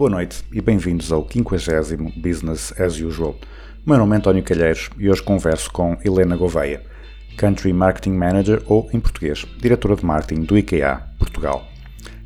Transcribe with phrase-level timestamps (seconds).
[0.00, 3.36] Boa noite e bem-vindos ao 50 Business as Usual.
[3.84, 6.82] Meu nome é António Calheiros e hoje converso com Helena Gouveia,
[7.36, 11.68] Country Marketing Manager ou, em português, Diretora de Marketing do IKEA, Portugal.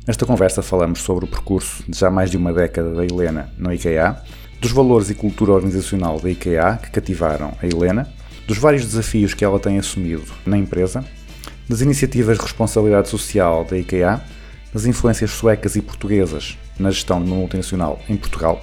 [0.07, 3.73] Nesta conversa falamos sobre o percurso de já mais de uma década da Helena no
[3.73, 4.21] IKEA,
[4.61, 8.07] dos valores e cultura organizacional da IKEA que cativaram a Helena,
[8.47, 11.03] dos vários desafios que ela tem assumido na empresa,
[11.67, 14.23] das iniciativas de responsabilidade social da IKEA,
[14.75, 18.61] das influências suecas e portuguesas na gestão de uma multinacional em Portugal,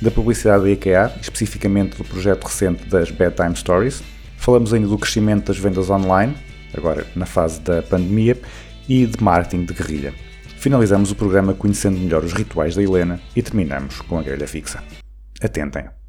[0.00, 4.02] da publicidade da IKEA, especificamente do projeto recente das Bedtime Stories.
[4.38, 6.34] Falamos ainda do crescimento das vendas online,
[6.74, 8.40] agora na fase da pandemia,
[8.88, 10.14] e de marketing de guerrilha.
[10.56, 14.82] Finalizamos o programa conhecendo melhor os rituais da Helena e terminamos com a grelha fixa.
[15.42, 15.99] Atentem!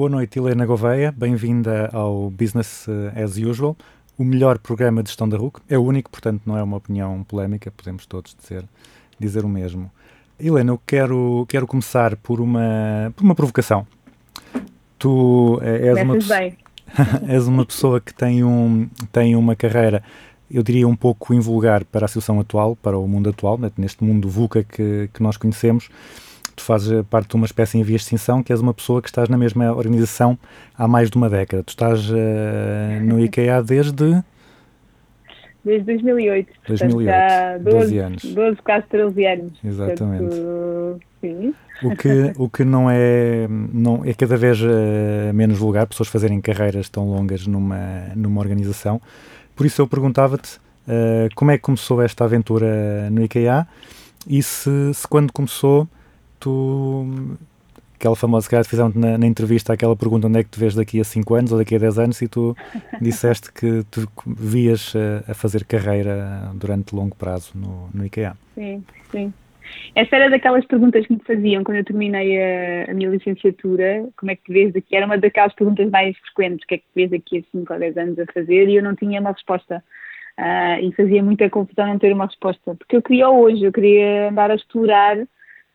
[0.00, 1.12] Boa noite, Helena Gouveia.
[1.12, 3.76] Bem-vinda ao Business eh, as Usual,
[4.16, 5.60] o melhor programa de gestão da RUC.
[5.68, 8.64] É o único, portanto, não é uma opinião polémica, podemos todos dizer,
[9.18, 9.90] dizer o mesmo.
[10.40, 13.86] Helena, eu quero, quero começar por uma, por uma provocação.
[14.98, 16.16] Tu eh, és uma,
[17.28, 20.02] és uma pessoa que tem, um, tem uma carreira,
[20.50, 24.02] eu diria, um pouco invulgar para a situação atual, para o mundo atual, né, neste
[24.02, 25.90] mundo VUCA que, que nós conhecemos.
[26.60, 29.08] Tu fazes parte de uma espécie em vias de extinção, que és uma pessoa que
[29.08, 30.38] estás na mesma organização
[30.76, 31.62] há mais de uma década.
[31.62, 34.22] Tu estás eh, no IKEA desde
[35.64, 36.46] Desde 2008.
[36.46, 38.24] portanto, 2008, já 12 12, anos.
[38.24, 39.52] 12, quase 13 anos.
[39.64, 40.24] Exatamente.
[40.24, 41.54] Portanto, sim.
[41.82, 46.42] O que, o que não é, não, é cada vez eh, menos vulgar, pessoas fazerem
[46.42, 49.00] carreiras tão longas numa, numa organização.
[49.56, 53.66] Por isso eu perguntava-te eh, como é que começou esta aventura no IKEA
[54.26, 55.88] e se, se quando começou
[56.40, 57.36] tu,
[57.94, 61.00] aquela famosa, calhar fizeram na, na entrevista aquela pergunta onde é que te vês daqui
[61.00, 62.56] a 5 anos ou daqui a 10 anos e tu
[63.00, 68.34] disseste que tu vias eh, a fazer carreira durante longo prazo no, no IKEA.
[68.54, 69.32] Sim, sim.
[69.94, 74.08] Essa era daquelas perguntas que me faziam quando eu terminei a, a minha licenciatura.
[74.16, 74.96] Como é que te vês daqui?
[74.96, 76.64] Era uma daquelas perguntas mais frequentes.
[76.64, 78.68] O que é que te vês daqui a 5 ou 10 anos a fazer?
[78.68, 79.84] E eu não tinha uma resposta.
[80.36, 82.74] Ah, e fazia muita confusão não ter uma resposta.
[82.74, 85.18] Porque eu queria hoje, eu queria andar a explorar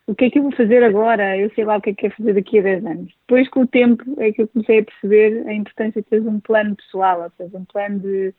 [0.08, 1.38] o que é que eu vou fazer agora?
[1.38, 3.14] Eu sei lá o que é que é fazer daqui a 10 anos.
[3.28, 6.40] Depois, com o tempo, é que eu comecei a perceber a importância de teres um
[6.40, 8.34] plano pessoal, ou seja, um plano de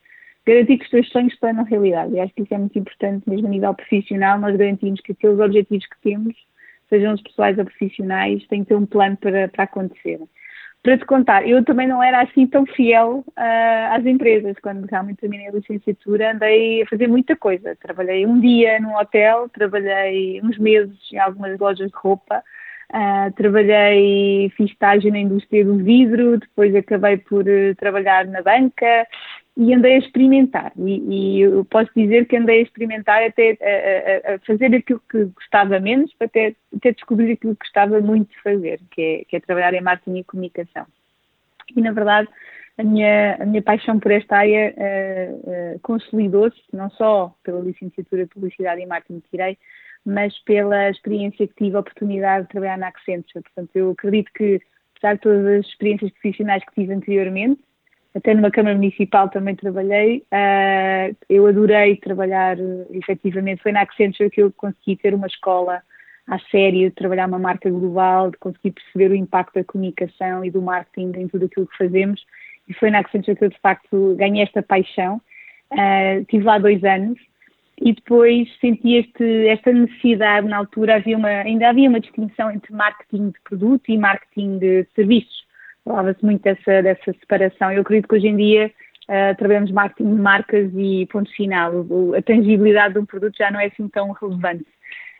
[0.45, 2.13] garantir que os teus sonhos tornam realidade.
[2.13, 5.39] E acho que isso é muito importante, mesmo a nível profissional, nós garantimos que aqueles
[5.39, 6.35] objetivos que temos,
[6.89, 10.21] sejam os pessoais ou profissionais, têm que ter um plano para, para acontecer.
[10.87, 14.55] Para te contar, eu também não era assim tão fiel ah, às empresas.
[14.63, 17.75] Quando realmente terminei a licenciatura, andei a fazer muita coisa.
[17.75, 22.41] Trabalhei um dia num hotel, trabalhei uns meses em algumas lojas de roupa,
[22.93, 29.05] ah, trabalhei, fiz estágio na indústria do vidro, depois acabei por eh, trabalhar na banca
[29.57, 30.71] e andei a experimentar.
[30.77, 35.01] E, e eu posso dizer que andei a experimentar até a, a- a fazer aquilo
[35.09, 39.35] que gostava menos, até, até descobrir aquilo que gostava muito de fazer, que é, que
[39.35, 40.85] é trabalhar em marketing e comunicação.
[41.75, 42.29] E, na verdade,
[42.77, 48.25] a minha, a minha paixão por esta área eh, eh, consolidou-se, não só pela licenciatura
[48.25, 49.57] de Publicidade e Marketing que tirei,
[50.05, 53.43] mas pela experiência que tive a oportunidade de trabalhar na Accenture.
[53.43, 54.61] Portanto, eu acredito que,
[54.95, 57.59] apesar de todas as experiências profissionais que tive anteriormente,
[58.17, 62.57] até numa Câmara Municipal também trabalhei, ah, eu adorei trabalhar,
[62.91, 65.81] efetivamente, foi na Accenture que eu consegui ter uma escola
[66.27, 70.49] à sério, de trabalhar uma marca global, de conseguir perceber o impacto da comunicação e
[70.49, 72.25] do marketing em tudo aquilo que fazemos,
[72.67, 75.21] e foi na Accenture que eu, de facto, ganhei esta paixão.
[75.71, 77.19] Ah, tive lá dois anos,
[77.79, 82.73] e depois senti este, esta necessidade, na altura havia uma, ainda havia uma distinção entre
[82.73, 85.45] marketing de produto e marketing de serviços.
[85.87, 87.71] Falava-se muito dessa, dessa separação.
[87.71, 88.71] Eu acredito que hoje em dia
[89.07, 91.71] uh, trabalhamos marketing de marcas e ponto final.
[92.17, 94.65] A tangibilidade de um produto já não é assim tão relevante.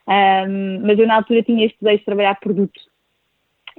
[0.08, 2.80] Um, mas eu na altura tinha este desejo de trabalhar produto.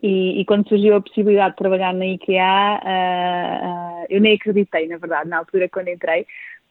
[0.02, 4.86] E, e quando surgiu a possibilidade de trabalhar na IKEA, uh, uh, eu nem acreditei,
[4.88, 6.26] na verdade, na altura quando entrei,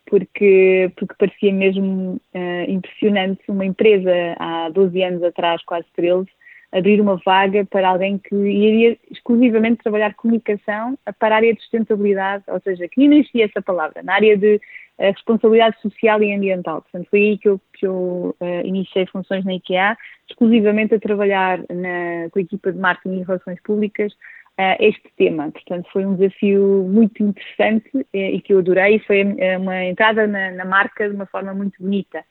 [0.07, 4.09] porque, porque parecia mesmo eh, impressionante uma empresa
[4.39, 6.25] há 12 anos atrás, quase 13,
[6.71, 12.43] abrir uma vaga para alguém que iria exclusivamente trabalhar comunicação para a área de sustentabilidade,
[12.47, 14.59] ou seja, que nem existia essa palavra, na área de
[14.97, 16.81] eh, responsabilidade social e ambiental.
[16.81, 19.95] Portanto, foi aí que eu, que eu uh, iniciei funções na IKEA,
[20.29, 24.11] exclusivamente a trabalhar na, com a equipa de marketing e relações públicas
[24.59, 25.51] uh, este tema.
[25.51, 28.99] Portanto, foi um desafio muito interessante uh, e que eu adorei.
[28.99, 32.25] Foi uma entrada na, na marca de uma forma muito bonita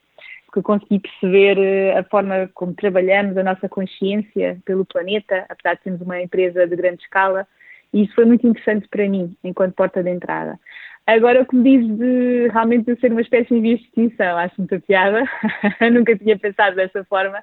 [0.47, 6.01] porque consegui perceber a forma como trabalhamos, a nossa consciência pelo planeta, apesar de sermos
[6.01, 7.47] uma empresa de grande escala,
[7.93, 10.59] e isso foi muito interessante para mim, enquanto porta de entrada.
[11.05, 14.79] Agora, o que me diz de realmente de ser uma espécie de extinção, acho muita
[14.79, 15.23] piada,
[15.91, 17.41] nunca tinha pensado dessa forma,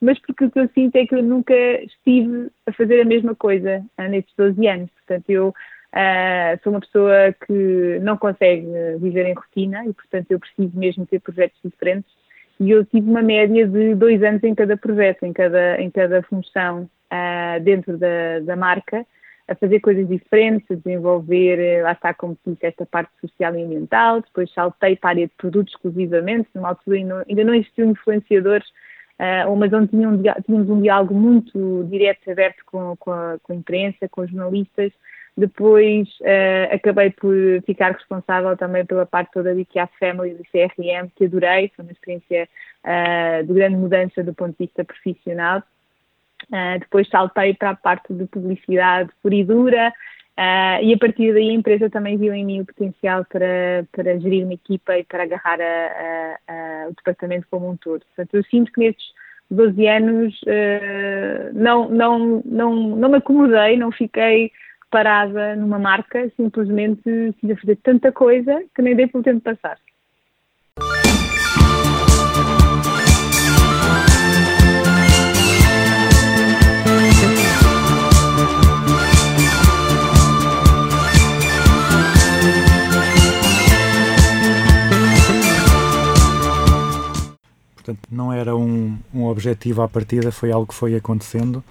[0.00, 3.34] mas porque o que eu sinto é que eu nunca estive a fazer a mesma
[3.34, 4.90] coisa nestes 12 anos.
[4.90, 8.66] Portanto, eu uh, sou uma pessoa que não consegue
[8.98, 12.10] viver em rotina e, portanto, eu preciso mesmo ter projetos diferentes.
[12.60, 16.22] E eu tive uma média de dois anos em cada projeto, em cada, em cada
[16.22, 19.06] função uh, dentro da, da marca
[19.48, 23.64] a fazer coisas diferentes, a desenvolver, eh, lá está, como disse, esta parte social e
[23.64, 24.20] ambiental.
[24.20, 26.98] Depois saltei para a área de produtos exclusivamente, numa altura
[27.28, 28.68] ainda não existiam influenciadores,
[29.18, 33.56] uh, mas onde tínhamos, tínhamos um diálogo muito direto aberto com, com, a, com a
[33.56, 34.92] imprensa, com os jornalistas.
[35.36, 37.34] Depois uh, acabei por
[37.64, 41.92] ficar responsável também pela parte toda de IKEA Family do CRM, que adorei, foi uma
[41.92, 42.48] experiência
[42.84, 45.62] uh, de grande mudança do ponto de vista profissional.
[46.48, 49.92] Uh, depois saltei para a parte de publicidade pura e dura
[50.38, 54.18] uh, e a partir daí a empresa também viu em mim o potencial para, para
[54.18, 58.02] gerir uma equipa e para agarrar a, a, a, o departamento como um todo.
[58.06, 59.12] Portanto, eu sinto que nestes
[59.50, 64.50] 12 anos uh, não, não, não, não me acomodei, não fiquei
[64.90, 69.78] parada numa marca, simplesmente quis fazer tanta coisa que nem dei pelo tempo passar.
[87.74, 91.64] Portanto, não era um, um objetivo à partida, foi algo que foi acontecendo.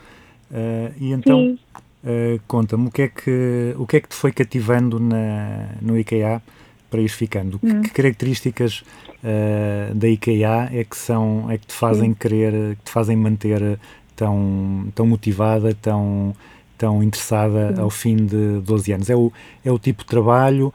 [0.51, 1.57] Uh, e então,
[2.04, 5.98] uh, conta-me, o, que é que, o que é que te foi cativando na, no
[5.98, 6.42] IKEA
[6.90, 7.60] para ir ficando?
[7.63, 7.81] Hum.
[7.81, 8.84] Que, que, características
[9.24, 12.18] uh, da IKEA é que, são, é que te fazem Sim.
[12.19, 13.80] querer, que te fazem manter
[14.16, 16.36] tão, tão motivada, tão,
[16.78, 17.81] tão interessada Sim.
[17.81, 19.10] ao fim de 12 anos?
[19.10, 19.31] É o,
[19.63, 20.74] é o tipo de trabalho?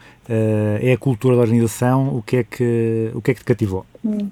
[0.81, 2.17] é a cultura da organização?
[2.17, 3.85] O que é que, o que, é que te cativou?
[4.03, 4.31] Hum.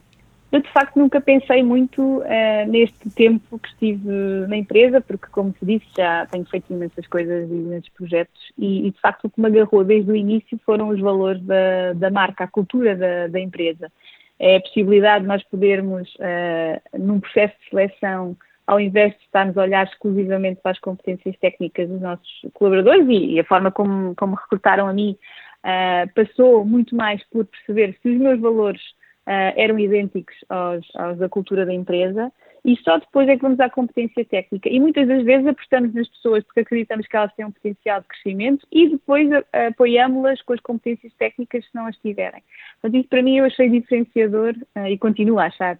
[0.52, 5.50] Eu, de facto, nunca pensei muito uh, neste tempo que estive na empresa, porque, como
[5.50, 9.30] te disse, já tenho feito imensas coisas e imensos projetos, e, e, de facto, o
[9.30, 13.28] que me agarrou desde o início foram os valores da, da marca, a cultura da,
[13.28, 13.90] da empresa.
[14.38, 19.56] É a possibilidade de nós podermos, uh, num processo de seleção, ao invés de estarmos
[19.56, 24.14] a olhar exclusivamente para as competências técnicas dos nossos colaboradores e, e a forma como,
[24.16, 25.16] como recrutaram a mim,
[25.64, 28.82] uh, passou muito mais por perceber se os meus valores
[29.26, 32.32] uh, eram idênticos aos, aos, da cultura da empresa
[32.64, 34.68] e só depois é que vamos à competência técnica.
[34.68, 38.06] E muitas das vezes apostamos nas pessoas porque acreditamos que elas têm um potencial de
[38.06, 42.42] crescimento e depois apoiamos-las com as competências técnicas se não as tiverem.
[42.80, 45.78] Portanto, isso para mim eu achei diferenciador uh, e continuo a achar.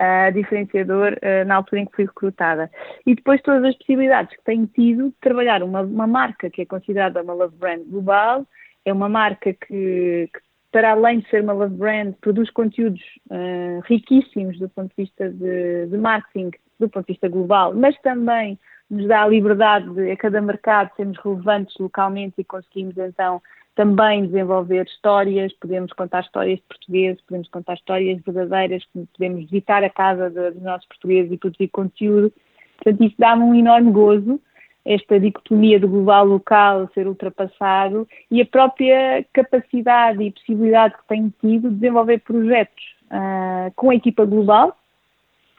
[0.00, 2.70] Uh, diferenciador na altura em que fui recrutada.
[3.04, 6.64] E depois todas as possibilidades que tenho tido de trabalhar uma, uma marca que é
[6.64, 8.46] considerada uma love brand global,
[8.84, 13.80] é uma marca que, que para além de ser uma love brand, produz conteúdos uh,
[13.84, 18.58] riquíssimos do ponto de vista de, de, marketing, do ponto de vista global, mas também
[18.90, 23.40] nos dá a liberdade de, a cada mercado sermos relevantes localmente e conseguimos então
[23.74, 28.84] também desenvolver histórias, podemos contar histórias de portugueses, podemos contar histórias verdadeiras,
[29.16, 32.32] podemos visitar a casa dos nossos portugueses e produzir conteúdo.
[32.76, 34.40] Portanto, isso dá-me um enorme gozo
[34.88, 41.68] esta dicotomia do global-local ser ultrapassado e a própria capacidade e possibilidade que tenho tido
[41.68, 44.74] de desenvolver projetos uh, com a equipa global,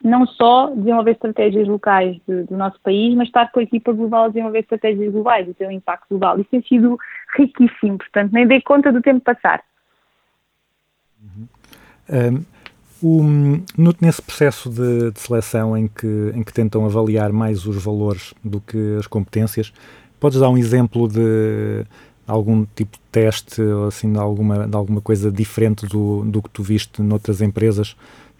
[0.03, 4.23] não só desenvolver estratégias locais de, do nosso país, mas estar com a equipa global
[4.23, 6.39] a desenvolver estratégias globais e ter um impacto global.
[6.39, 6.97] Isso tem sido
[7.37, 9.61] riquíssimo, portanto, nem dei conta do tempo passar.
[11.21, 11.47] Uhum.
[12.11, 12.58] Um
[13.01, 17.83] o, no, nesse processo de, de, seleção em que, em que tentam avaliar mais os
[17.83, 19.73] valores do que as competências,
[20.19, 21.85] podes dar um exemplo de
[22.27, 26.49] algum tipo de teste ou assim, de alguma, de alguma coisa diferente do, do que
[26.49, 27.95] tu viste noutras empresas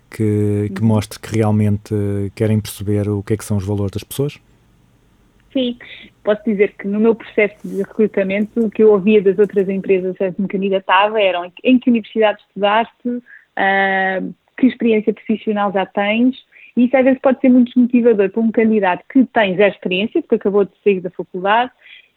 [0.10, 1.94] que, que mostre que realmente
[2.36, 4.40] querem perceber o que é que são os valores das pessoas?
[5.54, 5.78] Sim,
[6.24, 10.16] posso dizer que no meu processo de recrutamento, o que eu ouvia das outras empresas
[10.22, 13.24] a que me candidatava eram em- que universidade estudaste,
[13.56, 14.22] ah,
[14.60, 16.36] que experiência profissional já tens,
[16.76, 20.22] e isso às vezes pode ser muito desmotivador para um candidato que tem já experiência,
[20.22, 21.72] porque acabou de sair da faculdade,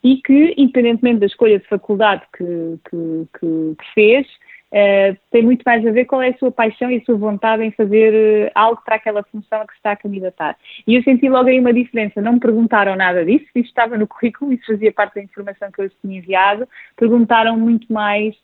[0.04, 2.44] e que, independentemente da escolha de faculdade que,
[2.90, 4.26] que, que- que fez,
[4.72, 7.62] eh, tem muito mais a ver qual é a sua paixão e a sua vontade
[7.62, 10.56] em fazer eh, algo para aquela função a que está a candidatar.
[10.87, 12.22] E eu senti logo aí uma diferença.
[12.22, 15.82] Não me perguntaram nada disso, isso estava no currículo, isso fazia parte da informação que
[15.82, 16.66] eu tinha enviado.
[16.96, 18.34] Perguntaram muito mais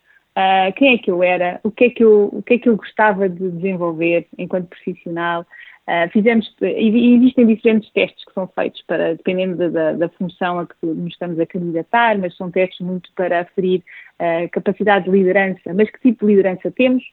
[0.41, 2.69] ah, quem é que eu era, o que é que eu, o que é que
[2.69, 5.45] eu gostava de desenvolver enquanto profissional.
[5.85, 10.65] Ah, fizemos, existem diferentes testes que são feitos para, dependendo da, da, da função a
[10.65, 13.83] que nos estamos a candidatar, mas são testes muito para aferir
[14.17, 17.03] ah, capacidade de liderança, mas que tipo de liderança temos,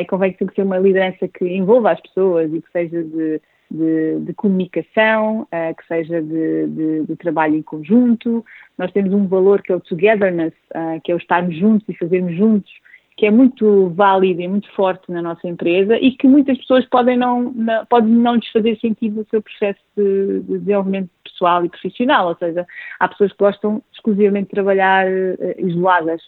[0.00, 4.20] e convém que ser uma liderança que envolva as pessoas e que seja de, de,
[4.20, 8.44] de comunicação, ah, que seja de, de, de trabalho em conjunto.
[8.76, 11.98] Nós temos um valor que é o togetherness, ah, que é o estarmos juntos e
[11.98, 12.70] fazermos juntos,
[13.16, 17.16] que é muito válido e muito forte na nossa empresa e que muitas pessoas podem
[17.16, 21.68] não, não, podem não lhes fazer sentido no seu processo de, de desenvolvimento pessoal e
[21.68, 22.66] profissional, ou seja,
[22.98, 26.20] há pessoas que gostam exclusivamente de trabalhar eh, isoladas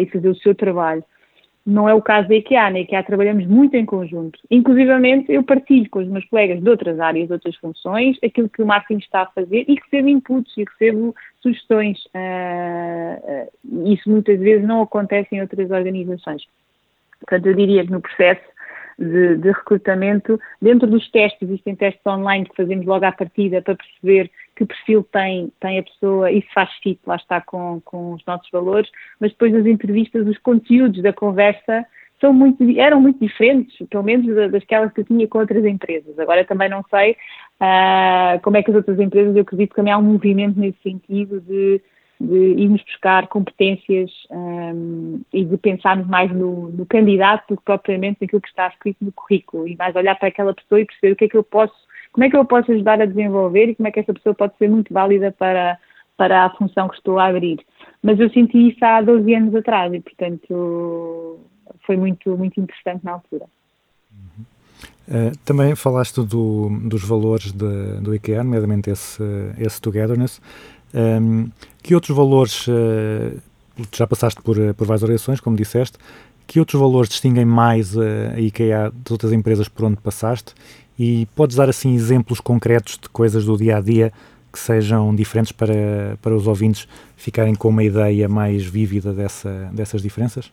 [0.00, 1.02] e fazer o seu trabalho.
[1.66, 2.70] Não é o caso da IKEA.
[2.70, 4.38] Na IKEA trabalhamos muito em conjunto.
[4.50, 8.62] Inclusivamente, eu partilho com os meus colegas de outras áreas, de outras funções, aquilo que
[8.62, 11.98] o marketing está a fazer e recebo inputs e recebo sugestões.
[12.12, 13.46] Ah, ah,
[13.86, 16.42] isso muitas vezes não acontece em outras organizações.
[17.20, 18.42] Portanto, eu diria que no processo
[18.98, 23.76] de, de recrutamento, dentro dos testes, existem testes online que fazemos logo à partida para
[23.76, 28.24] perceber que perfil tem, tem a pessoa se faz fit, lá está, com, com os
[28.26, 31.86] nossos valores, mas depois nas entrevistas os conteúdos da conversa
[32.20, 36.18] são muito, eram muito diferentes, pelo menos da- dasquelas que eu tinha com outras empresas.
[36.18, 37.16] Agora também não sei
[37.60, 40.78] ah, como é que as outras empresas, eu acredito que também há um movimento nesse
[40.82, 41.82] sentido de,
[42.20, 48.18] de irmos buscar competências ahm, e de pensarmos mais no, no candidato do que propriamente
[48.20, 51.16] naquilo que está escrito no currículo e mais olhar para aquela pessoa e perceber o
[51.16, 51.74] que é que eu posso,
[52.14, 54.56] como é que eu posso ajudar a desenvolver e como é que essa pessoa pode
[54.56, 55.76] ser muito válida para,
[56.16, 57.58] para a função que estou a abrir.
[58.00, 61.40] Mas eu senti isso há 12 anos atrás e, portanto,
[61.84, 63.46] foi muito, muito interessante na altura.
[65.08, 69.22] Uh, também falaste do, dos valores de, do IKEA, nomeadamente esse,
[69.58, 70.40] esse togetherness.
[70.94, 71.50] Um,
[71.82, 73.42] que outros valores, uh,
[73.92, 75.98] já passaste por, por várias organizações, como disseste,
[76.46, 80.54] que outros valores distinguem mais a IKEA das outras empresas por onde passaste?
[80.98, 84.12] E podes dar assim exemplos concretos de coisas do dia a dia
[84.52, 86.86] que sejam diferentes para, para os ouvintes
[87.16, 90.52] ficarem com uma ideia mais vívida dessa, dessas diferenças?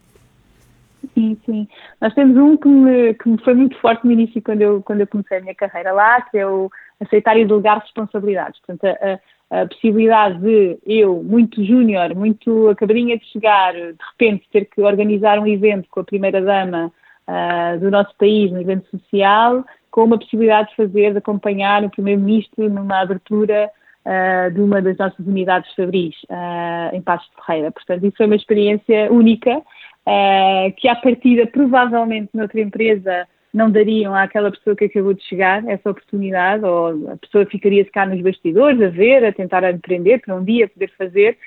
[1.14, 1.68] Sim, sim.
[2.00, 5.02] Nós temos um que me, que me foi muito forte no início, quando eu, quando
[5.02, 6.70] eu comecei a minha carreira lá, que é o
[7.00, 8.60] aceitar e delegar responsabilidades.
[8.62, 14.66] Portanto, a, a, possibilidade de eu, muito júnior, muito acabadinha de chegar, de repente ter
[14.66, 16.92] que organizar um evento com a primeira-dama
[17.28, 21.90] uh, do nosso país, um evento social, com uma possibilidade de fazer, de acompanhar o
[21.90, 23.70] primeiro-ministro numa abertura
[24.06, 27.72] uh, de uma das nossas unidades fabris uh, em Passos de Ferreira.
[27.72, 29.62] Portanto, isso foi uma experiência única
[30.02, 35.64] Uh, que à partida provavelmente noutra empresa não dariam àquela pessoa que acabou de chegar
[35.70, 40.36] essa oportunidade, ou a pessoa ficaria cá nos bastidores a ver, a tentar aprender para
[40.36, 41.38] um dia poder fazer.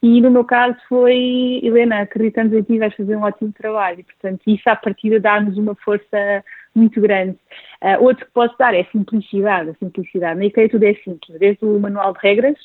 [0.00, 3.98] E no meu caso foi, Helena, acreditamos em ti, vais fazer um ótimo trabalho.
[3.98, 7.38] E, portanto, isso à partida dá-nos uma força muito grande.
[7.82, 9.70] Uh, outro que posso dar é a simplicidade.
[9.70, 10.38] A simplicidade.
[10.38, 12.58] Na IKEA tudo é simples, desde o manual de regras,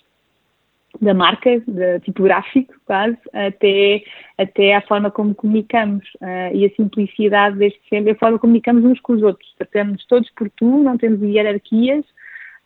[1.02, 4.04] da marca, de tipográfico quase, até,
[4.38, 8.84] até a forma como comunicamos uh, e a simplicidade desde sempre, a forma como comunicamos
[8.84, 9.54] uns com os outros.
[9.58, 12.04] Tratamos todos por tu, não temos hierarquias,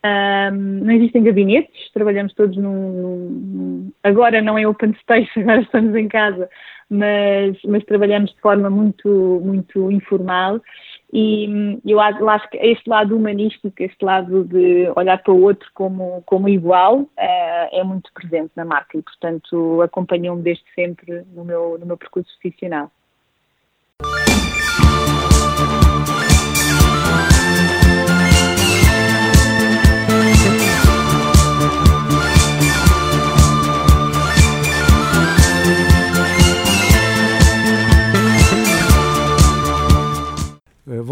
[0.06, 5.96] um, não existem gabinetes, trabalhamos todos num, num, Agora não é open space, agora estamos
[5.96, 6.50] em casa,
[6.90, 10.62] mas, mas trabalhamos de forma muito, muito informal
[11.16, 16.24] e eu acho que este lado humanístico, este lado de olhar para o outro como,
[16.26, 21.78] como igual, é, é muito presente na marca e, portanto, acompanhou-me desde sempre no meu,
[21.78, 22.92] no meu percurso profissional.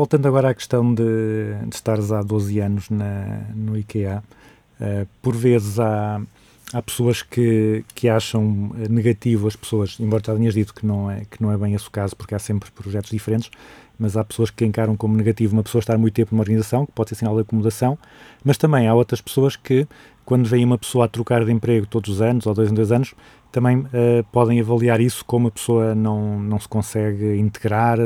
[0.02, 1.04] Voltando agora à questão de,
[1.68, 4.24] de estares há 12 anos na, no IKEA,
[4.80, 6.20] uh, por vezes há,
[6.74, 11.12] há pessoas que, que acham eh, negativo as pessoas, embora já tenhas dito que não,
[11.12, 13.52] é, que não é bem esse o caso, porque há sempre projetos diferentes,
[14.00, 16.94] mas há pessoas que encaram como negativo uma pessoa estar muito tempo numa organização, que
[16.94, 17.96] pode ser sinal de acomodação,
[18.44, 19.88] mas também há outras pessoas que,
[20.26, 22.92] quando veem uma pessoa a trocar de emprego todos os anos, ou dois em dois
[22.92, 23.14] anos,
[23.52, 23.88] também uh,
[24.32, 28.00] podem avaliar isso como a pessoa não, não se consegue integrar,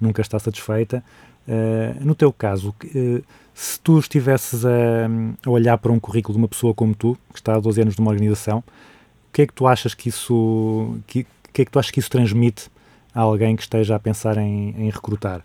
[0.00, 1.02] nunca está satisfeita.
[1.48, 4.70] Uh, no teu caso, uh, se tu estivesses a,
[5.44, 7.96] a, olhar para um currículo de uma pessoa como tu, que está há 12 anos
[7.96, 11.78] numa organização, o que é que tu achas que isso, que, que é que tu
[11.78, 12.70] achas que isso transmite
[13.14, 15.44] a alguém que esteja a pensar em, em recrutar?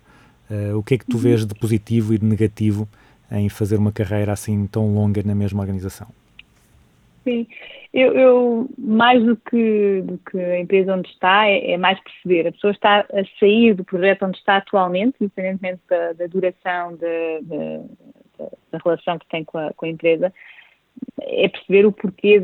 [0.50, 2.88] Uh, o que é que tu vês de positivo e de negativo
[3.30, 6.06] em fazer uma carreira assim tão longa na mesma organização?
[7.26, 7.44] Sim,
[7.92, 12.46] eu, eu mais do que, do que a empresa onde está, é, é, mais perceber.
[12.46, 17.40] A pessoa está a sair do projeto onde está atualmente, independentemente da, da duração de,
[17.42, 17.80] de,
[18.70, 20.32] da relação que tem com a, com a, empresa,
[21.20, 22.40] é perceber o porquê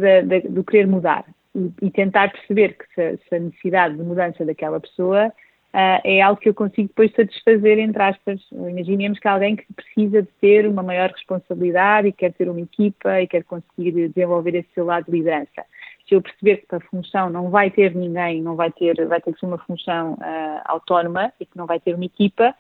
[0.48, 1.24] do querer mudar
[1.54, 5.32] e, e tentar perceber que se, se a necessidade de mudança daquela pessoa
[5.74, 8.40] uh, é algo que eu consigo depois satisfazer, entre aspas.
[8.52, 13.20] Imaginemos que alguém que precisa de ter uma maior responsabilidade e quer ter uma equipa
[13.20, 15.64] e quer conseguir desenvolver esse seu lado de liderança.
[16.08, 19.32] Se eu perceber que a função não vai ter ninguém, não vai ter, vai ter
[19.32, 22.54] que ser uma função uh, autónoma e que não vai ter uma equipa,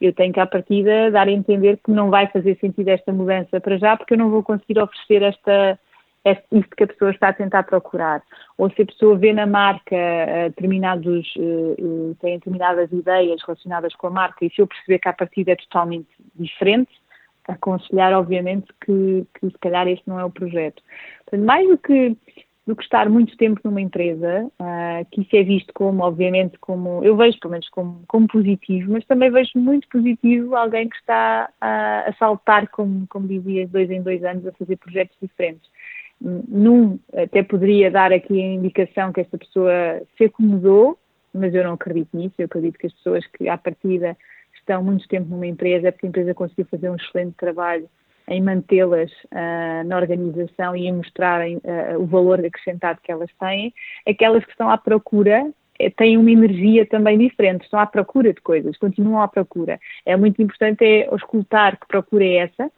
[0.00, 3.60] eu tenho que, à partida, dar a entender que não vai fazer sentido esta mudança
[3.60, 5.78] para já, porque eu não vou conseguir oferecer esta,
[6.24, 8.22] é isso que a pessoa está a tentar procurar.
[8.56, 14.08] Ou se a pessoa vê na marca uh, determinados, uh, tem determinadas ideias relacionadas com
[14.08, 16.90] a marca e se eu perceber que a partida é totalmente diferente,
[17.46, 20.82] aconselhar obviamente que, que se calhar este não é o projeto.
[21.24, 22.14] Portanto, mais do que,
[22.66, 27.02] do que estar muito tempo numa empresa, uh, que isso é visto como, obviamente, como,
[27.02, 31.48] eu vejo pelo menos como, como positivo, mas também vejo muito positivo alguém que está
[31.58, 35.70] a, a saltar, como, como dizia, dois em dois anos, a fazer projetos diferentes
[36.20, 40.98] num, até poderia dar aqui a indicação que esta pessoa se acomodou,
[41.32, 42.34] mas eu não acredito nisso.
[42.38, 44.16] Eu acredito que as pessoas que, à partida,
[44.54, 47.88] estão muito tempo numa empresa é porque a empresa conseguiu fazer um excelente trabalho
[48.28, 53.72] em mantê-las uh, na organização e em mostrarem uh, o valor acrescentado que elas têm.
[54.06, 58.40] Aquelas que estão à procura eh, têm uma energia também diferente, estão à procura de
[58.42, 59.80] coisas, continuam à procura.
[60.04, 62.70] É muito importante é escutar que procura é essa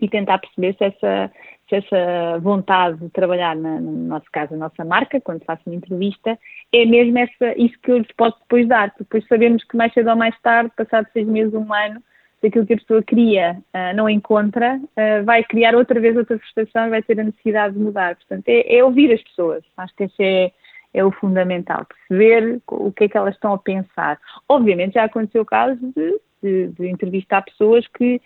[0.00, 1.32] e tentar perceber se essa,
[1.76, 6.38] essa vontade de trabalhar, na, no nosso caso, a nossa marca, quando faço uma entrevista,
[6.72, 10.10] é mesmo essa, isso que eu lhes posso depois dar, depois sabemos que mais cedo
[10.10, 12.02] ou mais tarde, passado seis meses, um ano,
[12.40, 16.38] se aquilo que a pessoa queria uh, não encontra, uh, vai criar outra vez outra
[16.38, 18.16] frustração e vai ter a necessidade de mudar.
[18.16, 19.62] Portanto, é, é ouvir as pessoas.
[19.76, 20.52] Acho que esse é,
[20.92, 24.18] é o fundamental, perceber o que é que elas estão a pensar.
[24.48, 28.20] Obviamente já aconteceu o caso de, de, de entrevistar pessoas que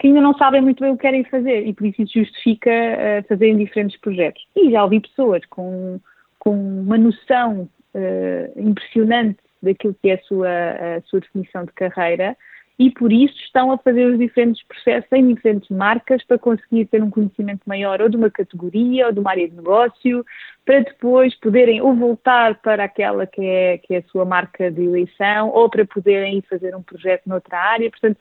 [0.00, 2.70] que ainda não sabem muito bem o que querem fazer e por isso isso justifica
[2.70, 4.42] uh, fazerem diferentes projetos.
[4.56, 6.00] E já ouvi pessoas com,
[6.38, 12.34] com uma noção uh, impressionante daquilo que é a sua, a sua definição de carreira
[12.80, 17.02] e por isso estão a fazer os diferentes processos em diferentes marcas para conseguir ter
[17.02, 20.24] um conhecimento maior ou de uma categoria ou de uma área de negócio,
[20.64, 24.82] para depois poderem ou voltar para aquela que é, que é a sua marca de
[24.82, 27.90] eleição ou para poderem ir fazer um projeto noutra área.
[27.90, 28.18] Portanto,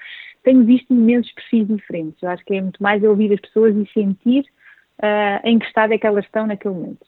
[0.49, 2.23] tenho visto imensos perfis diferentes.
[2.23, 4.45] Eu acho que é muito mais ouvir as pessoas e sentir
[4.99, 7.05] uh, em que estado é que elas estão naquele momento.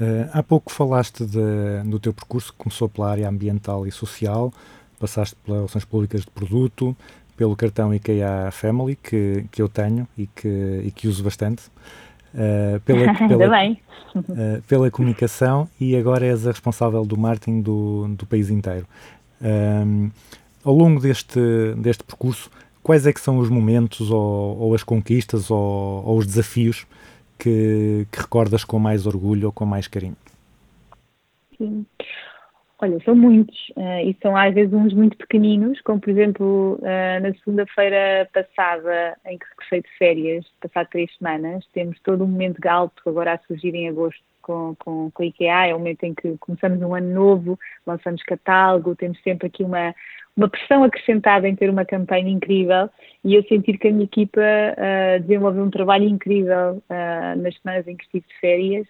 [0.00, 4.52] Uh, há pouco falaste de, do teu percurso que começou pela área ambiental e social,
[5.00, 6.96] passaste pelas relações públicas de produto,
[7.36, 11.64] pelo cartão IKEA Family, que, que eu tenho e que, e que uso bastante,
[12.34, 18.26] uh, pela, pela, uh, pela comunicação e agora és a responsável do marketing do, do
[18.26, 18.86] país inteiro.
[19.42, 20.10] Um,
[20.64, 21.40] ao longo deste,
[21.76, 22.50] deste percurso,
[22.82, 26.86] quais é que são os momentos ou, ou as conquistas ou, ou os desafios
[27.38, 30.16] que, que, recordas com mais orgulho ou com mais carinho?
[31.56, 31.86] Sim.
[32.82, 37.22] Olha, são muitos uh, e são às vezes uns muito pequeninos, como por exemplo uh,
[37.22, 42.64] na segunda-feira passada, em que regressei de férias, passado três semanas, temos todo um momento
[42.66, 46.12] alto agora a surgir em agosto com, com, com a IKEA, é o momento em
[46.12, 49.94] que começamos um ano novo, lançamos catálogo, temos sempre aqui uma,
[50.36, 52.90] uma pressão acrescentada em ter uma campanha incrível
[53.24, 57.86] e eu sentir que a minha equipa uh, desenvolveu um trabalho incrível uh, nas semanas
[57.86, 58.86] em que estive de férias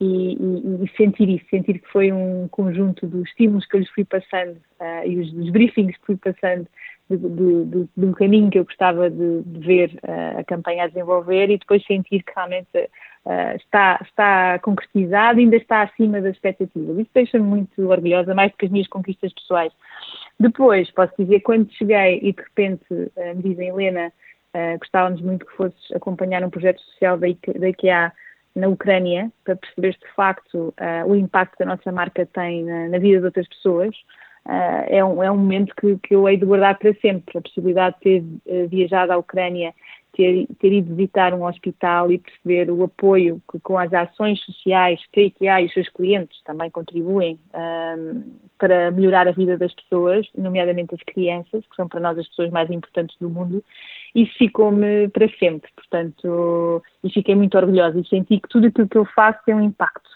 [0.00, 3.90] e, e, e, sentir isso, sentir que foi um conjunto dos estímulos que eu lhes
[3.90, 6.66] fui passando uh, e os, os, briefings que fui passando
[7.08, 10.88] de, de, de, de, um caminho que eu gostava de, ver uh, a campanha a
[10.88, 12.90] desenvolver e depois sentir que realmente
[13.26, 16.98] uh, está, está concretizado ainda está acima das expectativas.
[16.98, 19.72] Isso deixa-me muito orgulhosa, mais do que as minhas conquistas pessoais.
[20.38, 22.84] Depois, posso dizer, quando cheguei e de repente
[23.36, 24.12] me dizem, Helena,
[24.54, 28.12] Uh, gostávamos muito que fosses acompanhar um projeto social da, IKEA,
[28.54, 32.88] na Ucrânia, para perceberes de facto uh, o impacto que a nossa marca tem na,
[32.88, 33.94] na vida de outras pessoas.
[34.46, 37.36] Uh, é, um, é um momento que, que eu hei de guardar para sempre.
[37.36, 39.74] A possibilidade de ter uh, viajado à Ucrânia,
[40.14, 45.00] ter, ter ido visitar um hospital e perceber o apoio que, com as ações sociais
[45.12, 47.38] que a IKEA e os seus clientes também contribuem
[48.58, 52.50] para melhorar a vida das pessoas, nomeadamente as crianças, que são para nós as pessoas
[52.50, 53.62] mais importantes do mundo,
[54.14, 58.98] isso ficou-me para sempre, portanto, e fiquei muito orgulhosa e senti que tudo aquilo que
[58.98, 60.08] eu faço tem um impacto.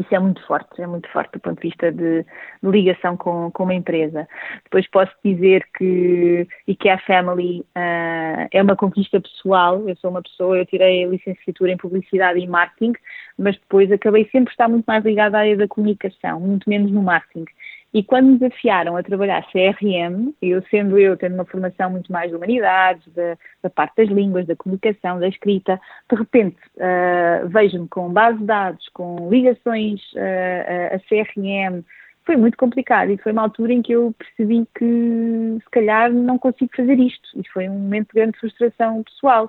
[0.00, 3.50] Isso é muito forte, é muito forte do ponto de vista de, de ligação com,
[3.50, 4.28] com uma empresa.
[4.64, 9.88] Depois posso dizer que IKEA Family uh, é uma conquista pessoal.
[9.88, 12.92] Eu sou uma pessoa, eu tirei a licenciatura em Publicidade e Marketing,
[13.38, 17.02] mas depois acabei sempre estar muito mais ligada à área da comunicação, muito menos no
[17.02, 17.46] marketing.
[17.94, 22.30] E quando me desafiaram a trabalhar CRM, eu sendo eu tendo uma formação muito mais
[22.30, 27.88] de humanidades, da, da parte das línguas, da comunicação, da escrita, de repente uh, vejo-me
[27.88, 31.82] com base de dados, com ligações uh, a CRM,
[32.26, 36.36] foi muito complicado e foi uma altura em que eu percebi que se calhar não
[36.36, 39.48] consigo fazer isto e foi um momento de grande frustração pessoal.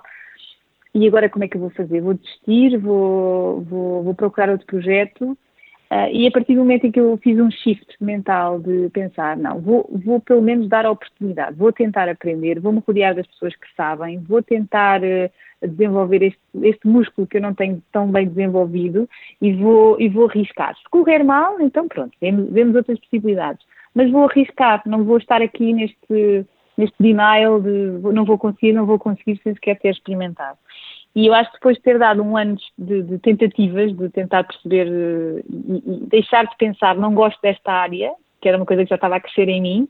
[0.94, 2.00] E agora como é que eu vou fazer?
[2.00, 2.78] Vou desistir?
[2.78, 5.36] Vou, vou, vou procurar outro projeto?
[5.90, 9.38] Uh, e a partir do momento em que eu fiz um shift mental de pensar,
[9.38, 13.56] não, vou, vou pelo menos dar a oportunidade, vou tentar aprender, vou-me rodear das pessoas
[13.56, 15.30] que sabem, vou tentar uh,
[15.66, 19.08] desenvolver este, este, músculo que eu não tenho tão bem desenvolvido
[19.40, 20.76] e vou, e vou arriscar.
[20.76, 23.64] Se correr mal, então pronto, vemos, vemos outras possibilidades.
[23.94, 26.44] Mas vou arriscar, não vou estar aqui neste,
[26.76, 30.58] neste denial de não vou conseguir, não vou conseguir sem sequer ter experimentado.
[31.18, 34.44] E eu acho que depois de ter dado um ano de, de tentativas, de tentar
[34.44, 38.84] perceber eh, e, e, deixar de pensar, não gosto desta área, que era uma coisa
[38.84, 39.88] que já estava a crescer em mim,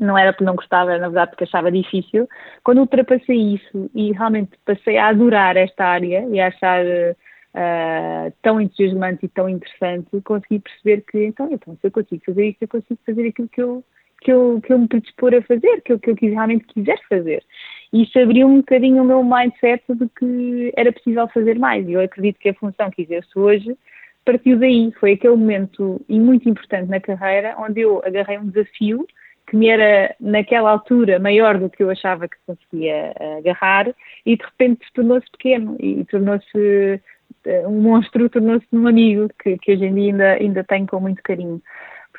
[0.00, 2.28] não era porque não gostava, na verdade porque achava difícil.
[2.62, 8.60] Quando ultrapassei isso e realmente passei a adorar esta área e a achar uh, tão
[8.60, 12.68] entusiasmante e tão interessante, consegui perceber que, então, então, se eu consigo fazer isto, eu
[12.68, 13.84] consigo fazer aquilo que eu,
[14.20, 17.42] que eu, que eu me predispor a fazer, que eu, que eu realmente quiser fazer.
[17.92, 21.88] E isso abriu um bocadinho o meu mindset de que era possível fazer mais.
[21.88, 23.76] E eu acredito que a função que exerço hoje
[24.24, 24.92] partiu daí.
[24.98, 29.06] Foi aquele momento e muito importante na carreira onde eu agarrei um desafio
[29.46, 33.88] que me era naquela altura maior do que eu achava que conseguia agarrar
[34.24, 37.00] e de repente tornou-se pequeno e tornou-se
[37.44, 40.98] eh, um monstro, tornou-se um amigo que, que hoje em dia ainda, ainda tenho com
[40.98, 41.62] muito carinho.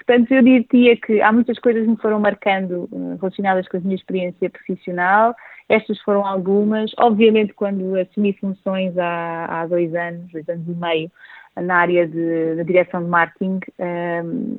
[0.08, 3.80] Portanto, eu diria que há muitas coisas que me foram marcando eh, relacionadas com a
[3.82, 5.36] minha experiência profissional
[5.70, 6.92] estas foram algumas.
[6.98, 11.12] Obviamente, quando assumi funções há, há dois anos, dois anos e meio,
[11.56, 14.58] na área de, da direção de marketing, um,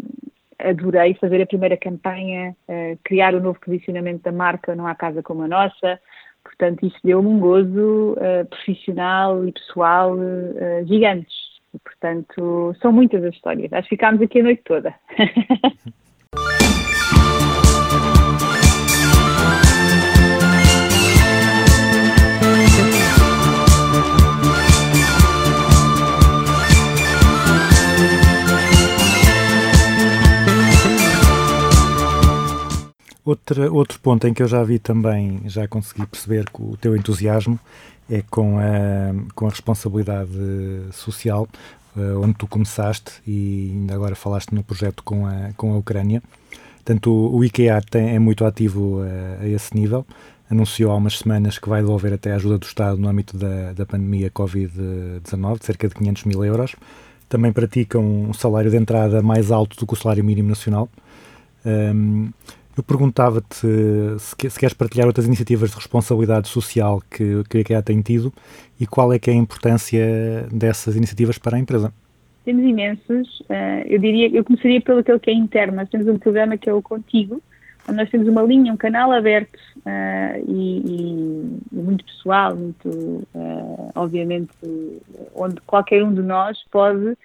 [0.59, 4.95] adorei fazer a primeira campanha, uh, criar o um novo posicionamento da marca Não Há
[4.95, 6.01] Casa Como a Nossa.
[6.43, 11.48] Portanto, isso deu-me um gozo uh, profissional e pessoal uh, gigantes.
[11.75, 13.73] E, portanto, são muitas as histórias.
[13.73, 14.95] Acho que ficámos aqui a noite toda.
[33.29, 37.61] Outra, outro ponto em que eu já vi também, já consegui perceber o teu entusiasmo
[38.11, 40.31] é com a, com a responsabilidade
[40.93, 41.49] social,
[41.97, 46.23] uh, onde tu começaste e ainda agora falaste no projeto com a, com a Ucrânia.
[46.77, 50.07] Portanto, o, IKEA tem, é muito ativo a, a, esse nível.
[50.51, 53.75] Anunciou há umas semanas que vai devolver até a ajuda do Estado no âmbito da,
[53.75, 56.75] da pandemia Covid-19, cerca de 500 mil euros.
[57.29, 60.89] Também pratica um salário de entrada mais alto do que o salário mínimo nacional.
[61.67, 62.31] Um,
[62.79, 63.57] eu perguntava-te
[64.19, 68.33] se, queres partilhar outras iniciativas de responsabilidade social que, que a IKEA tem tido
[68.81, 71.93] e qual é que é a importância dessas iniciativas para a empresa.
[72.45, 73.41] Temos imensos.
[73.41, 75.77] Uh, eu diria, eu começaria pelo que é interno.
[75.77, 77.43] Nós temos um programa que é o Contigo,
[77.89, 83.93] onde nós temos uma linha, um canal aberto uh, e, e, muito pessoal, muito, uh,
[83.95, 84.51] obviamente,
[85.35, 87.17] onde qualquer um de nós pode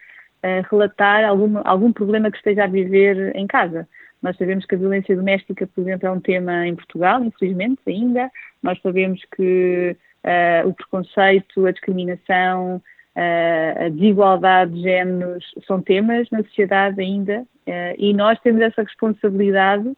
[0.69, 3.87] relatar algum, algum problema que esteja a viver em casa.
[4.23, 8.31] Nós sabemos que a violência doméstica, por exemplo, é um tema em Portugal, infelizmente, ainda.
[8.63, 16.29] Nós sabemos que uh, o preconceito, a discriminação, uh, a desigualdade de géneros são temas
[16.31, 19.91] na sociedade ainda uh, e nós temos essa responsabilidade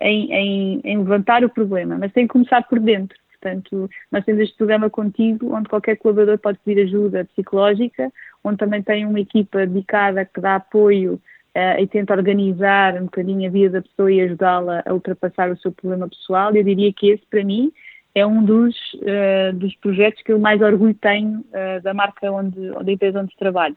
[0.00, 3.18] em, em, em levantar o problema, mas tem que começar por dentro.
[3.40, 8.12] Portanto, nós temos este programa contigo, onde qualquer colaborador pode pedir ajuda psicológica,
[8.44, 11.20] onde também tem uma equipa dedicada que dá apoio
[11.58, 15.58] uh, e tenta organizar um bocadinho a vida da pessoa e ajudá-la a ultrapassar o
[15.58, 16.54] seu problema pessoal.
[16.54, 17.72] Eu diria que esse, para mim,
[18.14, 22.70] é um dos, eh, dos projetos que eu mais orgulho tenho eh, da marca onde,
[22.84, 23.76] da empresa onde trabalho.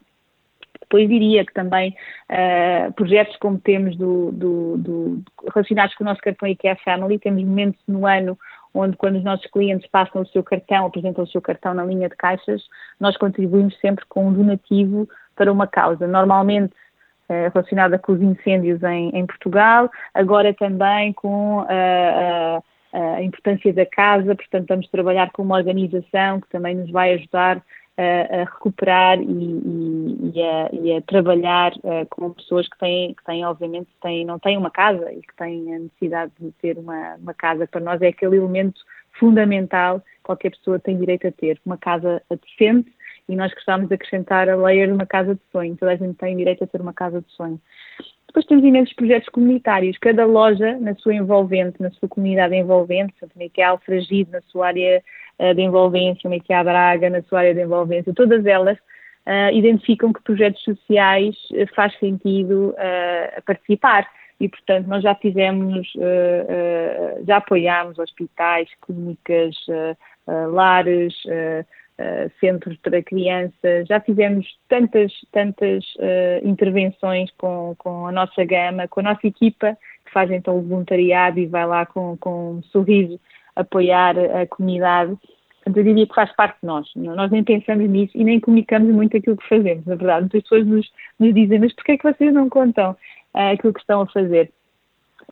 [0.80, 1.94] Depois diria que também
[2.28, 5.22] eh, projetos como temos do, do- do-
[5.54, 8.36] relacionados com o nosso cartão IKEA Family, temos momentos no ano
[8.74, 12.08] onde quando os nossos clientes passam o seu cartão, apresentam o seu cartão na linha
[12.08, 12.62] de caixas,
[12.98, 16.06] nós contribuímos sempre com um donativo para uma causa.
[16.06, 16.72] Normalmente
[17.52, 22.60] relacionada com os incêndios em, em Portugal, agora também com eh,
[22.92, 27.14] a, a importância da casa, portanto vamos trabalhar com uma organização que também nos vai
[27.14, 27.62] ajudar
[27.96, 33.14] eh, a recuperar e, e- e a, e a trabalhar eh, com pessoas que têm,
[33.14, 36.78] que têm obviamente, têm, não têm uma casa e que têm a necessidade de ter
[36.78, 37.66] uma, uma casa.
[37.66, 38.80] Para nós é aquele elemento
[39.18, 42.90] fundamental que qualquer pessoa tem direito a ter, uma casa decente
[43.32, 45.74] e nós gostávamos de acrescentar a layer de uma casa de sonho.
[45.76, 47.58] Toda a gente tem direito a ter uma casa de sonho.
[48.26, 49.96] Depois temos imensos projetos comunitários.
[49.98, 54.68] Cada loja, na sua envolvente, na sua comunidade envolvente, portanto, uma IKEA Alfragido na sua
[54.68, 55.02] área
[55.38, 58.78] eh, de envolvência, uma IKEA Braga na sua área de envolvência, todas elas
[59.24, 64.06] eh, identificam que projetos sociais eh, faz sentido eh, participar.
[64.40, 69.54] E, portanto, nós já fizemos, eh, já apoiámos hospitais, clínicas,
[70.26, 71.14] lares,
[72.02, 78.88] eh, centros para crianças, já fizemos tantas, tantas eh, intervenções com, com a nossa gama,
[78.88, 82.62] com a nossa equipa, que faz então o voluntariado e vai lá com, com um
[82.64, 83.20] sorriso
[83.54, 85.16] apoiar a comunidade.
[85.56, 86.88] Portanto, eu diria que faz parte de nós.
[86.96, 90.22] Nós nem pensamos nisso e nem comunicamos muito aquilo que fazemos, na verdade.
[90.22, 92.96] Muitas pessoas nos, nos dizem, mas porquê é que vocês não contam
[93.32, 94.50] ah, aquilo que estão a fazer?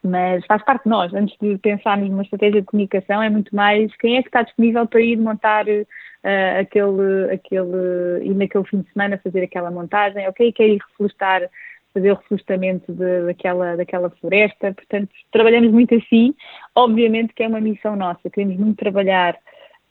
[0.02, 1.12] Mas faz parte de nós.
[1.12, 4.86] Antes de pensarmos numa estratégia de comunicação, é muito mais quem é que está disponível
[4.86, 10.52] para ir montar eh, aquele, aquele, ir naquele fim de semana fazer aquela montagem, ok,
[10.52, 11.48] quer ir reflorestar,
[11.92, 14.72] fazer o reflorestamento de- daquela, daquela floresta.
[14.72, 16.34] Portanto, trabalhamos muito assim.
[16.74, 19.36] Obviamente que é uma missão nossa, queremos muito trabalhar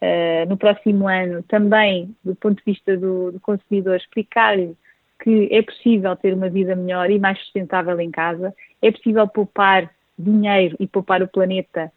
[0.02, 4.76] eh, no próximo ano também, do ponto de vista do, do consumidor, explicar-lhe
[5.22, 9.90] que é possível ter uma vida melhor e mais sustentável em casa, é possível poupar
[10.20, 11.92] dinheiro e poupar o planeta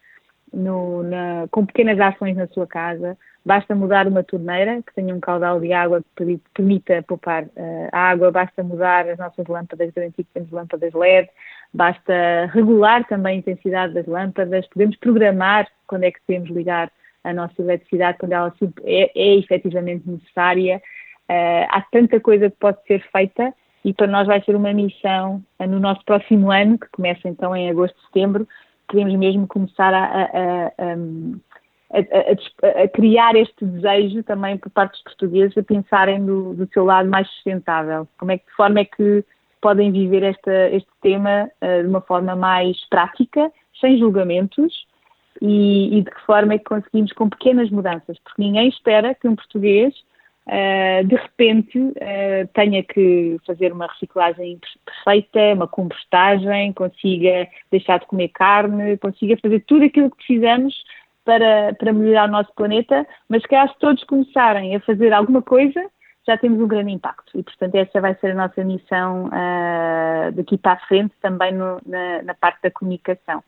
[0.52, 3.16] no- na- com pequenas ações na sua casa.
[3.44, 7.88] Basta mudar uma torneira que tenha um caudal de água que permi- permita poupar eh,
[7.90, 11.28] água, basta mudar as nossas lâmpadas, garantir que temos lâmpadas LED,
[11.74, 16.90] basta regular também a intensidade das lâmpadas, podemos programar quando é que devemos ligar
[17.24, 18.52] a nossa eletricidade, quando ela
[18.84, 20.80] é, é efetivamente necessária.
[21.28, 23.52] Eh, há tanta coisa que pode ser feita
[23.84, 27.54] e para nós vai ser uma missão eh, no nosso próximo ano, que começa então
[27.56, 28.46] em agosto, setembro,
[28.88, 35.56] queremos mesmo começar a, a- a- a- criar este desejo também por parte dos portugueses
[35.58, 38.08] a pensarem do, do seu lado mais sustentável.
[38.18, 39.24] Como é que, de forma é que
[39.60, 44.86] podem viver esta, este tema eh, de uma forma mais prática, sem julgamentos,
[45.40, 49.26] e, e de que forma é que conseguimos com pequenas mudanças, porque ninguém espera que
[49.26, 49.94] um português
[50.46, 58.06] uh, de repente uh, tenha que fazer uma reciclagem perfeita, uma compostagem, consiga deixar de
[58.06, 60.74] comer carne, consiga fazer tudo aquilo que precisamos
[61.24, 65.84] para, para melhorar o nosso planeta, mas que se todos começarem a fazer alguma coisa,
[66.26, 67.36] já temos um grande impacto.
[67.36, 71.80] E, portanto, essa vai ser a nossa missão uh, daqui para a frente, também no,
[71.84, 73.42] na, na parte da comunicação.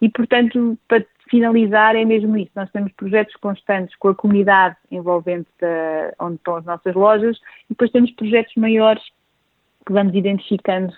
[0.00, 2.50] E, portanto, para finalizar, é mesmo isso.
[2.56, 7.36] Nós temos projetos constantes com a comunidade envolvente da, onde estão as nossas lojas
[7.66, 9.02] e depois temos projetos maiores
[9.86, 10.92] que vamos identificando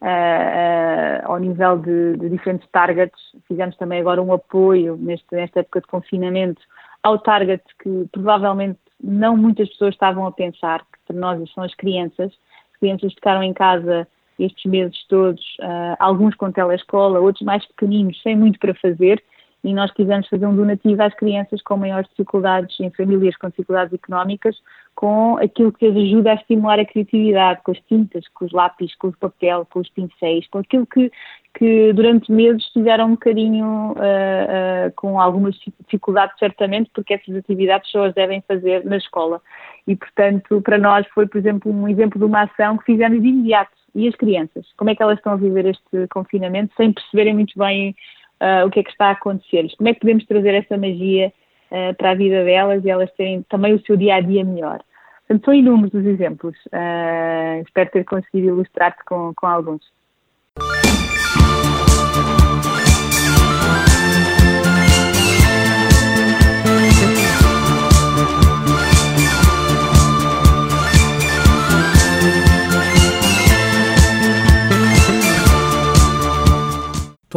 [0.00, 3.20] uh, uh, ao nível de, de, diferentes targets.
[3.46, 6.62] Fizemos também agora um apoio neste, nesta época de confinamento
[7.02, 11.74] ao target que provavelmente não muitas pessoas estavam a pensar, que para nós são as
[11.74, 12.32] crianças.
[12.72, 18.20] As crianças ficaram em casa estes meses todos, uh, alguns com telescola, outros mais pequeninos,
[18.22, 19.22] sem muito para fazer,
[19.64, 23.94] e nós quisemos fazer um donativo às crianças com maiores dificuldades, em famílias com dificuldades
[23.94, 24.54] económicas,
[24.94, 28.94] com aquilo que as ajuda a estimular a criatividade, com as tintas, com os lápis,
[28.96, 31.10] com o papel, com os pincéis, com aquilo que,
[31.54, 37.90] que durante meses tiveram um bocadinho uh, uh, com algumas dificuldades, certamente, porque essas atividades
[37.90, 39.40] só as devem fazer na escola.
[39.86, 43.28] E, portanto, para nós foi, por exemplo, um exemplo de uma ação que fizemos de
[43.28, 43.83] imediato.
[43.94, 44.66] E as crianças?
[44.76, 47.94] Como é que elas estão a viver este confinamento sem perceberem muito bem
[48.40, 49.68] uh, o que é que está a acontecer?
[49.76, 51.32] Como é que podemos trazer essa magia
[51.70, 54.80] uh, para a vida delas e elas terem também o seu dia a dia melhor?
[55.26, 56.54] Portanto, são inúmeros os exemplos.
[56.66, 59.82] Uh, espero ter conseguido ilustrar-te com, com alguns.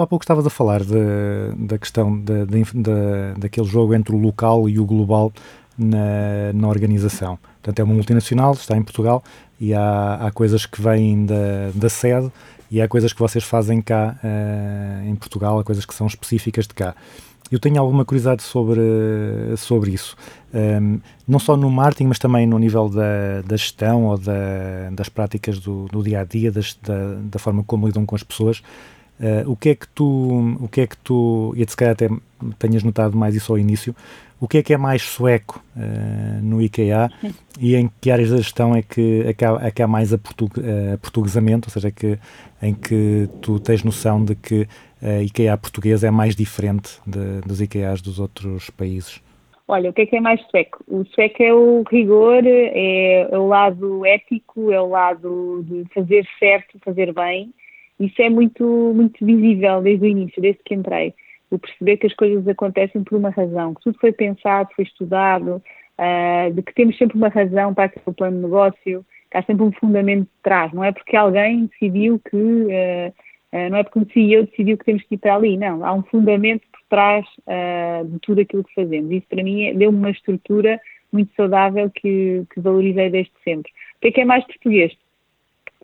[0.08, 0.96] Há pouco estavas a falar de,
[1.58, 5.34] da questão da, da, da- daquele jogo entre o local e o global
[5.78, 7.38] na, na organização.
[7.62, 9.22] Portanto, é uma multinacional, está em Portugal
[9.60, 12.32] e há, há coisas que vêm da, da sede
[12.72, 16.66] e há coisas que vocês fazem cá eh, em Portugal, há coisas que são específicas
[16.68, 16.96] de cá.
[17.52, 18.82] Eu tenho alguma curiosidade sobre,
[19.58, 20.16] sobre isso.
[20.54, 25.08] Um, não só no marketing, mas também no nível da, da gestão ou da, das
[25.10, 28.62] práticas do, do dia a dia, das, da, da forma como lidam com as pessoas.
[29.20, 32.08] Uh, o que é que tu, o que é que tu, e se calhar até
[32.60, 33.96] tenhas notado mais isso ao início,
[34.40, 37.10] o que é que é mais sueco uh, no IKEA
[37.60, 40.14] e em que áreas da gestão é que, é que, há, é que há mais
[40.14, 42.20] aportug, uh, aportuguesamento, ou seja, que,
[42.62, 44.68] em que tu tens noção de que
[45.02, 49.22] a IKEA portuguesa é mais diferente de, dos IKEAs dos outros países?
[49.68, 50.84] Olha, o que é que é mais sueco?
[50.88, 56.26] O sueco é o rigor, é, é o lado ético, é o lado de fazer
[56.40, 57.54] certo, fazer bem.
[58.00, 58.64] Isso é muito,
[58.96, 61.14] muito visível desde o início, desde que entrei.
[61.50, 65.62] O perceber que as coisas acontecem por uma razão, que tudo foi pensado, foi estudado,
[65.98, 69.64] uh, de que temos sempre uma razão para aquele plano de negócio, que há sempre
[69.64, 70.72] um fundamento de trás.
[70.74, 73.14] Não é porque alguém decidiu que, uh,
[73.54, 75.84] uh, não é porque o CEO decidiu que temos que ir para ali, não.
[75.84, 77.26] Há um fundamento por trás
[78.06, 79.12] de tudo aquilo que fazemos.
[79.12, 80.80] Isso para mim é, deu-me uma estrutura
[81.12, 83.72] muito saudável que, que valorizei desde sempre.
[83.72, 84.94] O que é que é mais português?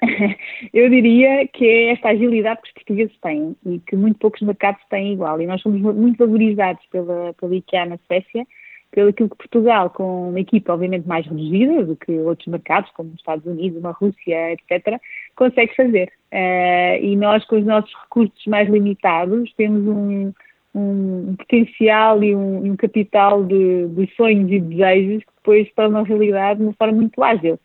[0.73, 4.81] eu diria que é esta agilidade que os portugueses têm e que muito poucos mercados
[4.89, 5.41] têm igual.
[5.41, 8.45] E nós somos muito valorizados pela, pela IKEA na Suécia,
[8.91, 13.09] pelo aquilo que Portugal, com uma equipa obviamente mais reduzida do que outros mercados, como
[13.09, 14.99] os Estados Unidos, uma Rússia, etc.,
[15.35, 16.11] consegue fazer.
[16.31, 20.33] Uh, e nós, com os nossos recursos mais limitados, temos um,
[20.75, 26.59] um potencial e um, um capital de, de sonhos e desejos que depois tornam realidade
[26.59, 27.59] de uma forma muito ágil.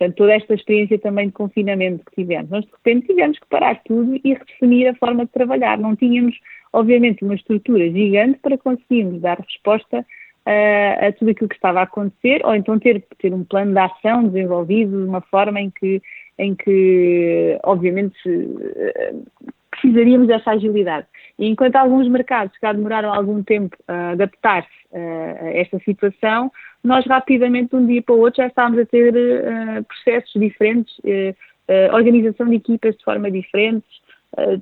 [0.00, 3.82] Portanto, toda esta experiência também de confinamento que tivemos, nós de repente tivemos que parar
[3.84, 5.76] tudo e redefinir a forma de trabalhar.
[5.76, 6.34] Não tínhamos,
[6.72, 11.82] obviamente, uma estrutura gigante para conseguirmos dar resposta uh, a tudo aquilo que estava a
[11.82, 16.00] acontecer, ou então ter, ter um plano de ação desenvolvido de uma forma em que,
[16.38, 21.06] em que obviamente, uh, precisaríamos dessa agilidade.
[21.38, 26.50] E enquanto alguns mercados já demoraram algum tempo a adaptar-se a esta situação,
[26.82, 30.98] nós rapidamente, de um dia para o outro, já estávamos a ter uh, processos diferentes,
[30.98, 33.86] uh, organização de equipas de forma diferente,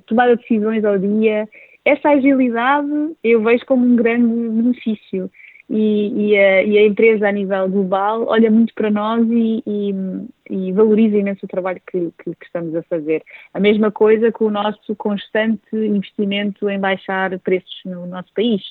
[0.05, 1.47] tomada de decisões ao dia.
[1.83, 2.87] Essa agilidade
[3.23, 5.29] eu vejo como um grande benefício.
[5.71, 9.63] E, e, a, e a, empresa a nível global olha muito para nós e,
[10.49, 13.23] e valoriza imenso o trabalho que, que, que, estamos a fazer.
[13.53, 18.63] A mesma coisa com o nosso constante investimento em baixar preços no nosso país.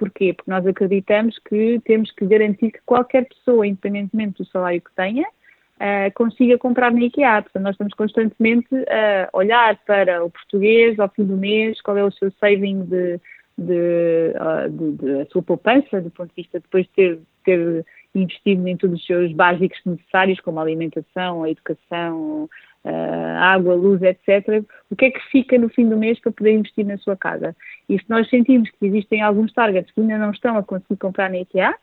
[0.00, 0.32] Porquê?
[0.32, 5.24] Porque nós acreditamos que temos que garantir que qualquer pessoa, independentemente do salário que tenha,
[5.24, 7.42] uh, consiga comprar na IKEA.
[7.42, 12.02] Portanto, nós estamos constantemente a olhar para o português ao fim do mês, qual é
[12.02, 13.20] o seu saving de,
[13.58, 17.84] de, uh, de, de a sua poupança, do ponto de vista depois de ter, ter
[18.14, 22.48] investido em todos os seus básicos necessários, como a alimentação, a educação,
[22.84, 26.52] uh, água, luz, etc., o que é que fica no fim do mês para poder
[26.52, 27.54] investir na sua casa.
[27.90, 31.28] E se nós sentimos que existem alguns targets que ainda não estão a conseguir comprar
[31.28, 31.74] na IKEA,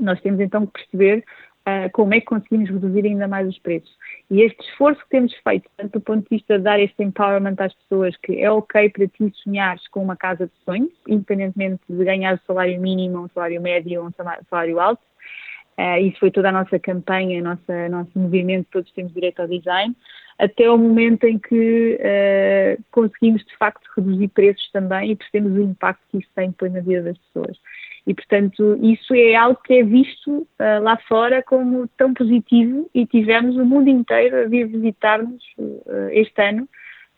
[0.00, 1.24] nós temos então que perceber
[1.60, 3.96] uh, como é que conseguimos reduzir ainda mais os preços.
[4.28, 7.54] E este esforço que temos feito, tanto do ponto de vista de dar este empowerment
[7.58, 12.04] às pessoas, que é ok para ti sonhares com uma casa de sonhos, independentemente de
[12.04, 14.12] ganhar o salário mínimo, um salário médio ou um
[14.50, 15.02] salário alto,
[15.78, 19.96] Uh, isso foi toda a nossa campanha, nosso movimento, todos temos direito ao design,
[20.38, 25.62] até o momento em que uh, conseguimos de facto reduzir preços também e percebemos o
[25.62, 27.58] impacto que isso tem depois na vida das pessoas.
[28.06, 33.06] E, portanto, isso é algo que é visto uh, lá fora como tão positivo e
[33.06, 35.42] tivemos o mundo inteiro a vir visitar-nos
[36.10, 36.68] este ano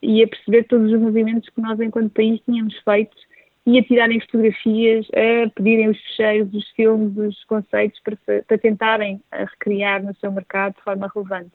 [0.02, 3.16] e a perceber todos os movimentos que nós, enquanto país, tínhamos feito
[3.66, 9.20] e a tirarem fotografias, a pedirem os fecheiros dos filmes, dos conceitos para, para tentarem
[9.32, 11.52] recriar no seu mercado de forma relevante.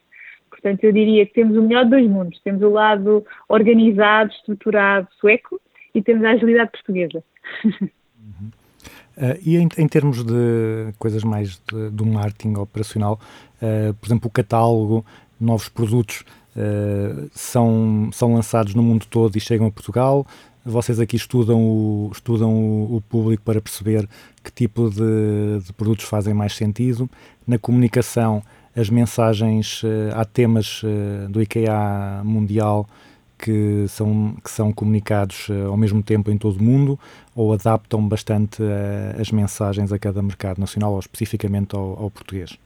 [0.49, 2.41] Portanto, eu diria que temos o melhor de dois mundos.
[2.43, 5.61] Temos o lado organizado, estruturado, sueco
[5.93, 7.23] e temos a agilidade portuguesa.
[7.63, 8.49] Uhum.
[9.19, 13.19] Uh, e em, em, termos de coisas mais do marketing operacional,
[13.61, 15.05] uh, por exemplo, o catálogo,
[15.37, 16.23] novos produtos
[16.55, 20.25] uh, são, são lançados no mundo todo e chegam a Portugal
[20.65, 24.07] vocês aqui estudam o, estudam o, público para perceber
[24.43, 27.09] que tipo de, de, produtos fazem mais sentido.
[27.47, 28.43] Na comunicação,
[28.75, 32.87] as mensagens, eh, há temas eh, do IKEA mundial
[33.37, 36.99] que são, que são comunicados eh, ao mesmo tempo em todo o mundo
[37.35, 38.61] ou adaptam bastante
[39.19, 42.57] as mensagens a cada mercado nacional ou especificamente ao, ao português?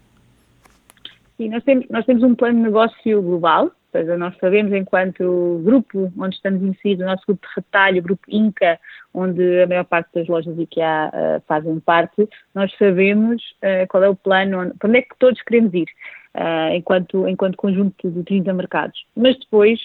[1.38, 6.12] Sim, nós temos, nós temos um plano de negócio global seja, nós sabemos enquanto grupo
[6.18, 8.80] onde estamos inseridos, o nosso grupo de retalho, o grupo INCA,
[9.14, 14.10] onde a maior parte das lojas IKEA uh, fazem parte, nós sabemos uh, qual é
[14.10, 15.88] o plano, onde, para onde é que todos queremos ir.
[16.36, 19.06] Uh, enquanto, enquanto conjunto de 30 mercados.
[19.16, 19.80] Mas depois,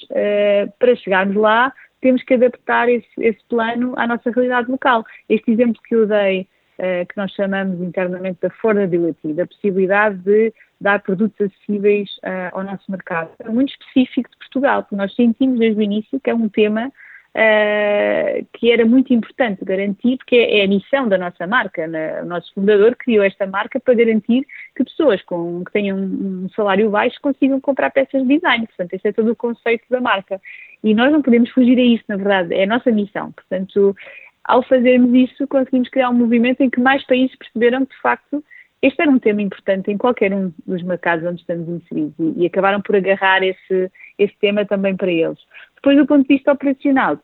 [0.78, 5.04] para chegarmos lá, temos que adaptar esse, esse, plano à nossa realidade local.
[5.28, 6.48] Este exemplo que eu dei,
[7.08, 12.08] que nós chamamos internamente de affordability, da possibilidade de dar produtos acessíveis
[12.52, 16.30] ao nosso mercado, é muito específico de Portugal, porque nós sentimos desde o início que
[16.30, 16.92] é um tema
[17.38, 21.86] uh, que era muito importante garantir, porque é, é a missão da nossa marca.
[21.86, 22.22] Né?
[22.22, 26.90] O nosso fundador criou esta marca para garantir que pessoas com, que tenham um salário
[26.90, 28.66] baixo consigam comprar peças de design.
[28.66, 30.40] Portanto, esse é todo o conceito da marca.
[30.82, 33.32] E nós não podemos fugir a isso, na verdade, é a nossa missão.
[33.32, 33.96] Portanto,
[34.48, 38.42] ao fazermos isso, conseguimos criar um movimento em que mais países perceberam que, de facto,
[38.80, 42.46] este era um tema importante em qualquer um dos mercados onde estamos inseridos e, e
[42.46, 45.38] acabaram por agarrar esse, esse tema também para eles.
[45.74, 47.18] Depois, do ponto de vista operacional,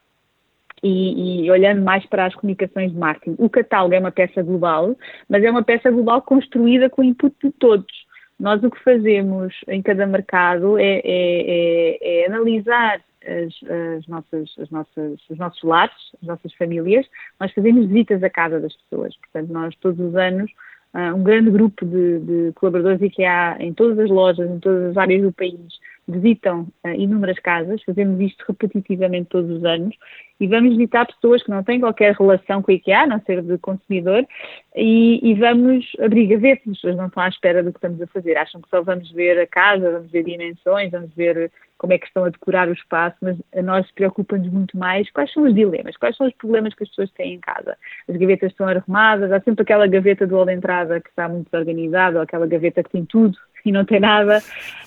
[0.82, 4.94] e, e, olhando mais para as comunicações de marketing, o catálogo é uma peça global,
[5.26, 8.04] mas é uma peça global construída com o input de todos.
[8.38, 13.54] Nós o que fazemos em cada mercado é, é, é, é analisar as,
[13.98, 17.06] as, nossas, as nossas, os nossos lares, as nossas famílias,
[17.40, 19.16] nós fazemos visitas à casa das pessoas.
[19.16, 20.50] Portanto, nós todos os anos
[20.94, 24.96] uh, um grande grupo de, de colaboradores IKEA em todas as lojas, em todas as
[24.96, 29.96] áreas do país, visitam uh, inúmeras casas, fazemos isto repetitivamente todos os anos,
[30.40, 33.42] e vamos visitar pessoas que não têm qualquer relação com a IKEA, a não ser
[33.42, 34.26] de consumidor,
[34.74, 38.06] e, e, vamos abrir gavetas, as pessoas não estão à espera do que estamos a
[38.08, 41.98] fazer, acham que só vamos ver a casa, vamos ver dimensões, vamos ver como é
[41.98, 45.54] que estão a decorar o espaço, mas a nós preocupa-nos muito mais quais são os
[45.54, 47.76] dilemas, quais são os problemas que as pessoas têm em casa.
[48.08, 51.50] As gavetas estão arrumadas, há sempre aquela gaveta do hall de entrada que está muito
[51.50, 54.42] desorganizada, ou aquela gaveta que tem tudo e não tem nada.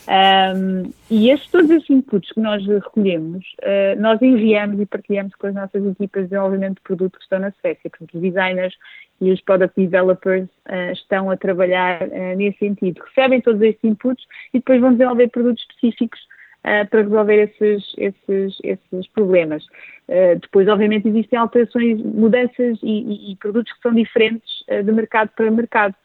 [0.07, 5.47] Um, e esses, todos esses inputs que nós recolhemos, uh, nós enviamos e partilhamos com
[5.47, 8.73] as nossas equipas de desenvolvimento de produto que estão na Suécia, porque os designers
[9.19, 13.03] e os product developers uh, estão a trabalhar uh, nesse sentido.
[13.03, 14.23] Recebem todos esses inputs
[14.53, 16.19] e depois vão desenvolver produtos específicos
[16.89, 19.63] para resolver esses, esses, esses problemas.
[20.41, 25.49] depois, obviamente, existem alterações, mudanças e, e, e produtos que são diferentes de mercado para
[25.49, 25.95] mercado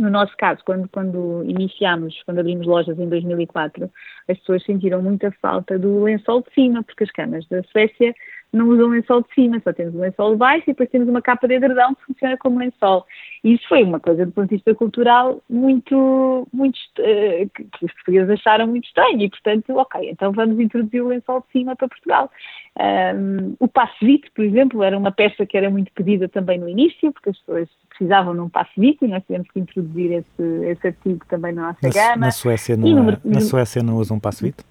[0.00, 3.90] no nosso caso, quando, quando iniciámos, quando abrimos lojas em 2004,
[4.28, 8.14] as pessoas sentiram muita falta do lençol de cima, porque as camas da Suécia
[8.52, 11.22] não usam lençol de cima, só temos um lençol de baixo e depois temos uma
[11.22, 13.06] capa de edredão que funciona como lençol.
[13.44, 17.92] E isso foi uma coisa, do ponto de vista cultural, muito, muito uh, que, os
[17.94, 21.88] portugueses acharam muito estranho e, portanto, ok, então vamos introduzir o lençol de cima para
[21.88, 22.30] Portugal.
[22.78, 27.12] Um, o passe-vite, por exemplo, era uma peça que era muito pedida também no início,
[27.12, 31.24] porque as pessoas precisavam de um passe-vite e nós tivemos que introduzir esse, esse artigo
[31.28, 32.16] também na nossa na, gama.
[32.16, 34.64] Na Suécia não, número, na Suécia não usam passe-vite?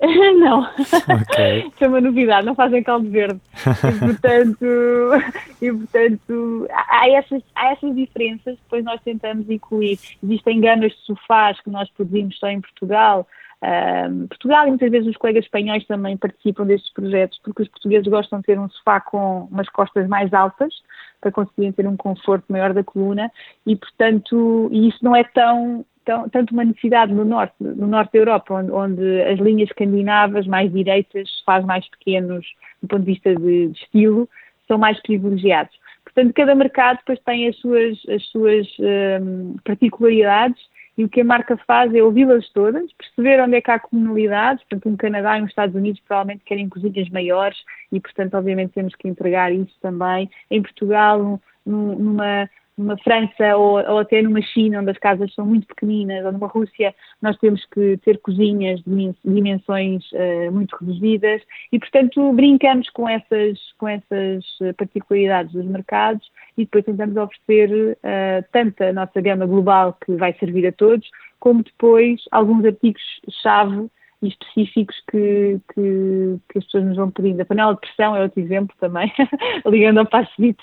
[0.40, 1.68] não, okay.
[1.68, 3.38] isso é uma novidade, não fazem caldo verde.
[3.60, 4.64] E portanto,
[5.60, 9.98] e, portanto há, essas, há essas diferenças, depois nós tentamos incluir.
[10.22, 13.26] Existem gamas de sofás que nós produzimos só em Portugal.
[13.62, 18.08] Um, Portugal e muitas vezes os colegas espanhóis também participam destes projetos porque os portugueses
[18.08, 20.72] gostam de ter um sofá com umas costas mais altas
[21.20, 23.30] para conseguirem ter um conforto maior da coluna
[23.66, 28.12] e portanto e isso não é tão tão, tanto uma necessidade no norte, no norte
[28.12, 32.44] da Europa, onde, onde, as linhas escandinavas mais direitas, faz mais pequenos
[32.82, 34.28] do ponto de vista de, de, estilo,
[34.66, 35.72] são mais privilegiados.
[36.02, 40.60] Portanto, cada mercado depois tem as suas, as suas um, particularidades
[40.98, 44.64] e o que a marca faz é ouvi-las todas, perceber onde é que há comunidades,
[44.64, 47.58] portanto, um Canadá e um Estados Unidos provavelmente querem cozinhas maiores
[47.92, 50.28] e, portanto, obviamente temos que entregar isso também.
[50.50, 52.50] Em Portugal, numa
[52.80, 56.46] numa França ou, ou, até numa China, onde as casas são muito pequeninas, ou numa
[56.46, 61.42] Rússia, nós temos que ter cozinhas de dimensões uh, muito reduzidas.
[61.70, 64.44] E, portanto, brincamos com essas, com essas
[64.76, 70.32] particularidades dos mercados e depois tentamos oferecer uh, tanto a nossa gama global que vai
[70.34, 71.08] servir a todos,
[71.38, 73.90] como depois alguns artigos-chave
[74.22, 77.40] e específicos que, que, que, as pessoas nos vão pedindo.
[77.40, 79.12] A panela de pressão é outro exemplo também,
[79.66, 80.62] ligando ao passo-vite,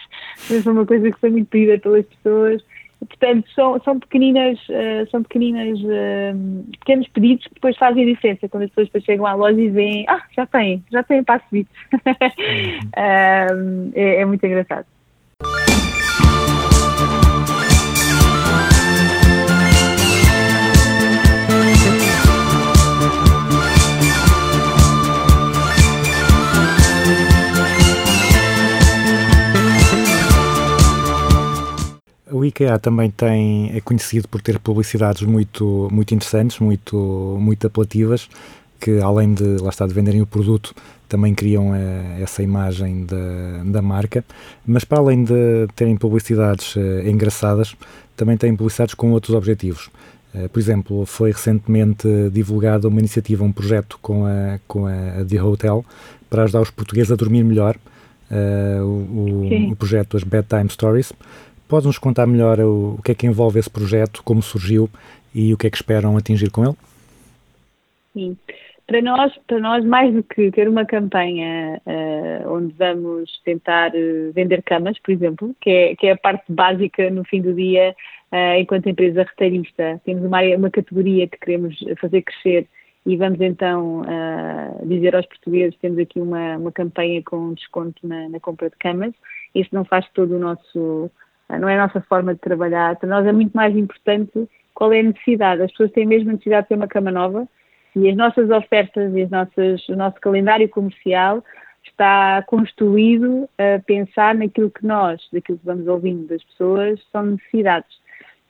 [0.51, 2.63] é uma coisa que foi muito pedida pelas pessoas.
[2.99, 8.49] Portanto, são, são pequeninas, uh, são pequeninas, uh, pequenos pedidos que depois fazem a diferença
[8.49, 11.69] quando as pessoas depois chegam à loja e veem, ah, já tem, já tem passo-vite.
[11.93, 14.87] uh, é, é muito engraçado.
[32.57, 38.27] IKEA também tem, é conhecido por ter publicidades muito, muito interessantes, muito, muito apelativas.
[38.79, 40.73] que além de, lá está, de venderem o produto,
[41.09, 44.23] também criam eh, essa imagem da, da marca,
[44.65, 47.75] mas para além de terem publicidades eh, engraçadas,
[48.15, 49.89] também têm publicidades com outros objetivos.
[50.35, 55.41] Eh, por exemplo, foi recentemente divulgada uma iniciativa, um projeto com a, com a The
[55.41, 55.83] Hotel
[56.29, 57.75] para ajudar os portugueses a dormir melhor,
[58.29, 61.11] eh, o, o- o projeto As Bedtime Stories.
[61.67, 64.89] Podes-nos contar melhor o, o que é que envolve esse projeto, como surgiu
[65.33, 66.75] e o que é que esperam atingir com ele?
[68.13, 68.37] Sim.
[68.85, 74.31] Para nós, para nós, mais do que ter uma campanha eh, onde vamos tentar eh,
[74.33, 77.93] vender camas, por exemplo, que é, que é a parte básica no fim do dia,
[78.31, 82.65] eh, enquanto empresa retalhista, temos uma, área, uma categoria que queremos fazer crescer
[83.07, 88.27] e vamos então eh, dizer aos portugueses temos aqui uma, uma campanha com desconto na,
[88.27, 89.13] na compra de camas.
[89.55, 91.09] Isso não faz todo o nosso,
[91.49, 92.95] não é a nossa forma de trabalhar.
[92.97, 95.61] Para nós é muito mais importante qual é a necessidade.
[95.61, 97.47] As pessoas têm mesmo a necessidade de ter uma cama nova
[97.95, 101.43] e as nossas ofertas e as nossas, o nosso calendário comercial
[101.83, 107.89] está construído a pensar naquilo que nós, daquilo que vamos ouvindo das pessoas, são necessidades.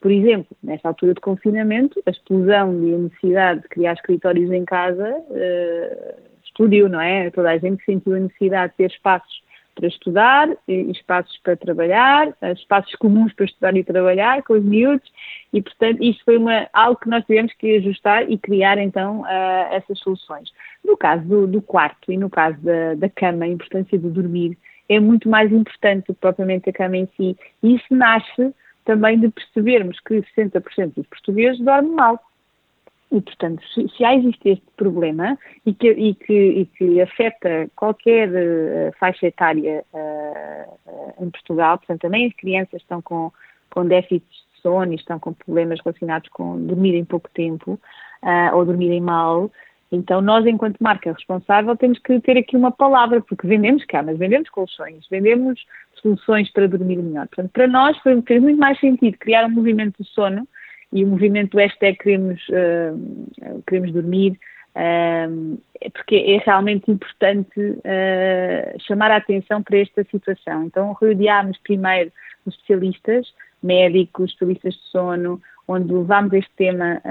[0.01, 4.65] Por exemplo, nesta altura de confinamento, a explosão e a necessidade de criar escritórios em
[4.65, 7.29] casa eh, explodiu, não é?
[7.31, 9.41] Toda a gente sentiu a necessidade de ter espaços
[9.77, 15.07] para estudar, espaços para trabalhar, eh, espaços comuns para estudar e trabalhar com os miúdos,
[15.53, 19.69] e portanto isto foi uma, algo que nós tivemos que ajustar e criar então ah,
[19.71, 20.51] essas soluções.
[20.83, 24.57] No caso do, do quarto e no caso da, da cama, a importância de dormir
[24.89, 28.53] é muito mais importante do que propriamente a cama em si, e isso nasce
[28.83, 32.19] também de percebermos que 60% dos portugueses dormem mal.
[33.11, 37.69] E, portanto, se, se há existe este problema e que, e que, e que afeta
[37.75, 43.31] qualquer eh, faixa etária eh, eh, em Portugal, portanto, também as crianças estão com,
[43.69, 47.79] com déficits de sono e estão com problemas relacionados com dormirem pouco tempo
[48.21, 49.49] ah, ou dormirem mal,
[49.91, 54.49] então nós, enquanto marca responsável, temos que ter aqui uma palavra, porque vendemos camas, vendemos
[54.49, 55.63] colchões, vendemos
[56.01, 57.27] soluções para dormir melhor.
[57.27, 60.47] Portanto, para nós fez muito mais sentido criar um movimento de sono
[60.91, 64.39] e o movimento hashtag queremos, uh, queremos dormir,
[64.75, 65.61] uh,
[65.93, 70.63] porque é realmente importante uh, chamar a atenção para esta situação.
[70.63, 72.11] Então rodeámos primeiro
[72.45, 73.27] os especialistas,
[73.61, 77.01] médicos, especialistas de sono, onde levámos este tema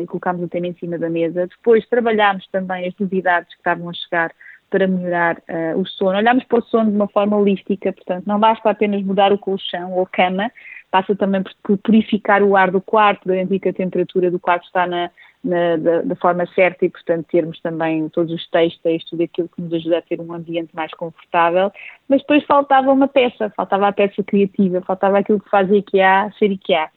[0.00, 1.46] e colocámos o tema em cima da mesa.
[1.46, 4.32] Depois trabalhámos também as novidades que estavam a chegar
[4.74, 6.18] para melhorar uh, o sono.
[6.18, 9.92] Olhamos para o sono de uma forma holística, portanto, não basta apenas mudar o colchão
[9.92, 10.50] ou cama,
[10.94, 14.86] passa também por purificar o ar do quarto, garantir que a temperatura do quarto está
[14.86, 15.10] na,
[15.42, 19.60] na da, da, forma certa e, portanto, termos também todos os textos, tudo aquilo que
[19.60, 21.72] nos ajuda a ter um ambiente mais confortável.
[22.08, 26.52] Mas depois faltava uma peça, faltava a peça criativa, faltava aquilo que faz IKEA ser
[26.52, 26.88] IKEA.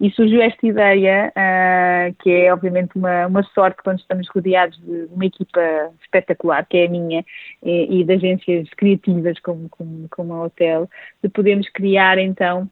[0.00, 5.08] E surgiu esta ideia, uh, que é obviamente uma, uma sorte quando estamos rodeados de
[5.12, 5.60] uma equipa
[6.00, 7.22] espetacular, que é a minha,
[7.62, 10.88] e, e de agências criativas como, como, como a Hotel,
[11.22, 12.66] de podermos criar então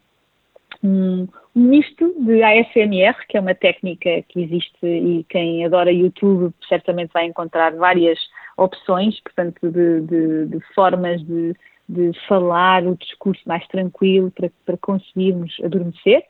[0.83, 6.55] um, um misto de ASMR, que é uma técnica que existe e quem adora YouTube
[6.69, 8.19] certamente vai encontrar várias
[8.57, 11.55] opções, portanto, de, de, de formas de,
[11.89, 16.23] de falar o discurso mais tranquilo para, para conseguirmos adormecer.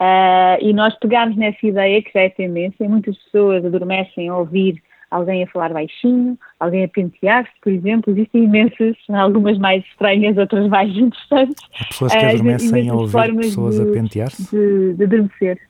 [0.00, 4.82] Uh, e nós pegámos nessa ideia, que já é tendência, muitas pessoas adormecem a ouvir
[5.10, 8.12] alguém a falar baixinho, alguém a pentear-se, por exemplo.
[8.12, 11.64] Existem imensas, algumas mais estranhas, outras mais interessantes.
[11.78, 14.56] Há pessoas que adormecem uh, a ouvir pessoas de, a pentear-se?
[14.56, 15.60] De, de adormecer.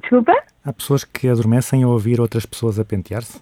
[0.00, 0.34] Desculpa?
[0.64, 3.40] Há pessoas que adormecem a ouvir outras pessoas a pentear-se?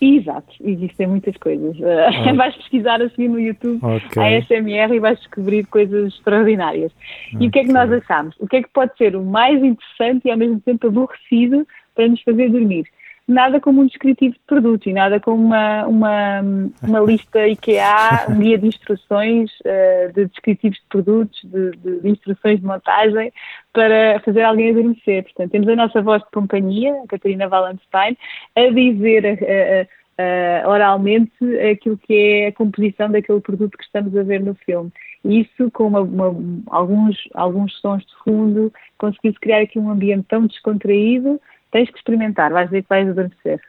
[0.00, 1.76] Exato, existem muitas coisas.
[1.76, 2.32] Okay.
[2.34, 4.38] vais pesquisar assim no YouTube okay.
[4.38, 6.90] a SMR e vais descobrir coisas extraordinárias.
[7.34, 7.46] Okay.
[7.46, 8.34] E o que é que nós achamos?
[8.40, 12.08] O que é que pode ser o mais interessante e ao mesmo tempo aborrecido para
[12.08, 12.86] nos fazer dormir?
[13.30, 16.40] Nada como um descritivo de produto e nada como uma, uma,
[16.82, 22.08] uma lista IKEA, um guia de instruções, uh, de descritivos de produtos, de, de, de,
[22.08, 23.32] instruções de montagem
[23.72, 25.22] para fazer alguém adormecer.
[25.22, 28.18] Portanto, temos a nossa voz de companhia, a Catarina Valenstein,
[28.56, 29.86] a dizer uh,
[30.20, 31.32] uh, oralmente
[31.70, 34.90] aquilo que é a composição daquele produto que estamos a ver no filme.
[35.24, 36.34] Isso, com uma, uma,
[36.66, 41.40] alguns, alguns sons de fundo, conseguiu-se criar aqui um ambiente tão descontraído
[41.70, 43.60] Tens que experimentar, vais ver que vais adormecer.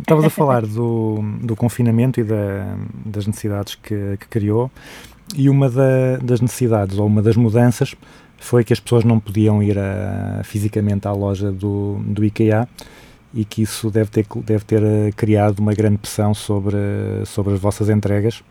[0.00, 4.70] Estavas a falar do, do confinamento e da, das necessidades que, que criou
[5.36, 7.94] e uma da- das necessidades ou uma das mudanças
[8.44, 12.68] foi que as pessoas não podiam ir a- fisicamente à loja do, do IKEA
[13.32, 16.76] e que isso deve ter, deve ter eh, criado uma grande pressão sobre,
[17.26, 18.42] sobre as vossas entregas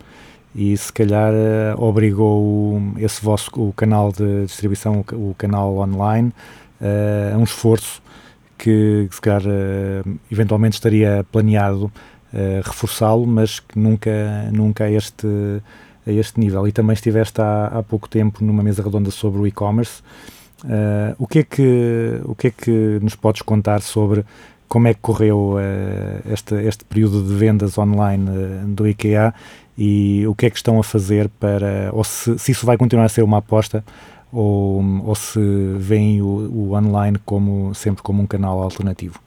[0.55, 1.33] e se calhar
[1.77, 6.31] obrigou esse vosso o canal de distribuição, o, ca- o canal online,
[7.33, 8.01] a um esforço
[8.57, 9.41] que se calhar
[10.31, 11.91] eventualmente estaria planeado
[12.63, 14.11] reforçá-lo, mas que nunca,
[14.51, 15.27] nunca este,
[16.05, 16.67] a este nível.
[16.67, 20.01] E também estiveste há, há pouco tempo numa mesa redonda sobre o e-commerce.
[20.67, 24.23] Eh, o, que é que, o que é que nos podes contar sobre
[24.67, 29.33] como é que correu eh, este, este período de vendas online eh, do IKEA
[29.77, 33.05] e o que é que estão a fazer para, ou se, se isso vai continuar
[33.05, 33.83] a ser uma aposta
[34.31, 35.39] ou, ou se
[35.77, 39.19] veem o, o online como, sempre como um canal alternativo?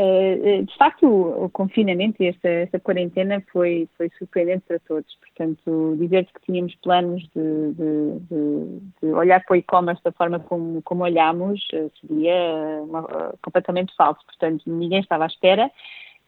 [0.00, 5.12] Eh, de facto, o, o confinamento e esta, esta quarentena foi, foi surpreendente para todos.
[5.16, 10.38] Portanto, dizer-te que tínhamos planos de, de- de- de olhar para o e-commerce da forma
[10.38, 14.24] como, como olhámos eh, seria uma- eh, completamente falso.
[14.24, 15.68] Portanto, ninguém estava à espera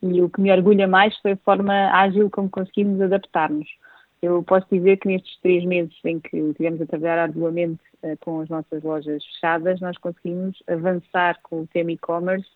[0.02, 3.68] e o que me orgulha mais foi a forma ágil como conseguimos adaptar-nos.
[4.20, 8.40] Eu posso dizer que nestes três meses em que estivemos a trabalhar arduamente eh, com
[8.40, 12.48] as nossas lojas fechadas, nós conseguimos avançar com o tema e-commerce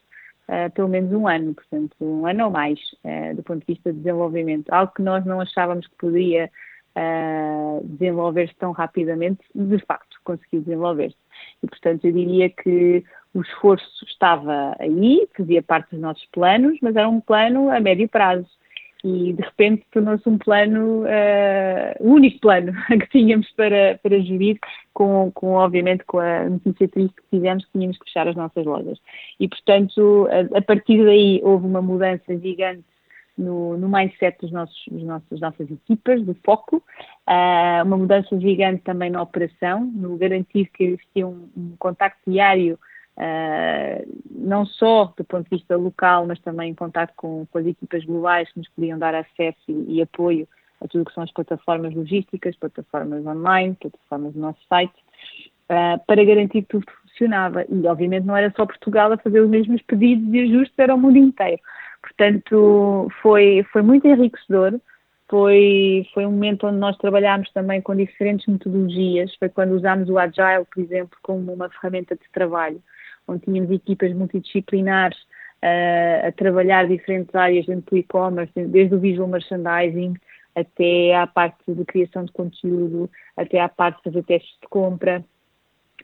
[0.48, 3.92] uh, pelo menos um ano, portanto, um ano ou mais, uh, do ponto de vista
[3.92, 4.72] de desenvolvimento.
[4.72, 6.50] Algo que nós não achávamos que poderia
[6.96, 11.16] uh, desenvolver-se tão rapidamente, de facto, conseguiu desenvolver-se.
[11.62, 16.94] E, portanto, eu diria que o esforço estava aí, fazia parte dos nossos planos, mas
[16.94, 18.46] era um plano a médio prazo.
[19.04, 24.58] E, de repente, tornou-se um plano, uh, o único plano que tínhamos para, para gerir,
[24.94, 28.64] com, com, obviamente, com a notícia triste que tivemos, que tínhamos que fechar as nossas
[28.64, 28.98] lojas.
[29.38, 32.84] E, portanto, a, a partir daí houve uma mudança gigante
[33.36, 38.38] no, no mindset dos nossos, dos nossos, das nossas equipas, do foco, uh, uma mudança
[38.38, 42.78] gigante também na operação, no garantir que existia um, um contacto diário,
[43.18, 47.66] uh, não só do ponto de vista local, mas também em contato com, com as
[47.66, 50.46] equipas globais que nos podiam dar acesso e, e apoio
[50.82, 54.94] a tudo o que são as plataformas logísticas, plataformas online, plataformas do nosso site,
[55.70, 57.64] uh, para garantir que tudo funcionava.
[57.68, 60.98] E, obviamente, não era só Portugal a fazer os mesmos pedidos e ajustes, era o
[60.98, 61.60] mundo inteiro.
[62.02, 64.78] Portanto, foi, foi muito enriquecedor.
[65.26, 69.34] Foi, foi um momento onde nós trabalhámos também com diferentes metodologias.
[69.36, 72.80] Foi quando usámos o Agile, por exemplo, como uma ferramenta de trabalho,
[73.28, 75.18] onde tínhamos equipas multidisciplinares
[75.62, 80.14] uh, a trabalhar diferentes áreas dentro do e-commerce, desde o visual merchandising
[80.54, 85.24] até à parte de criação de conteúdo, até à parte de fazer testes de compra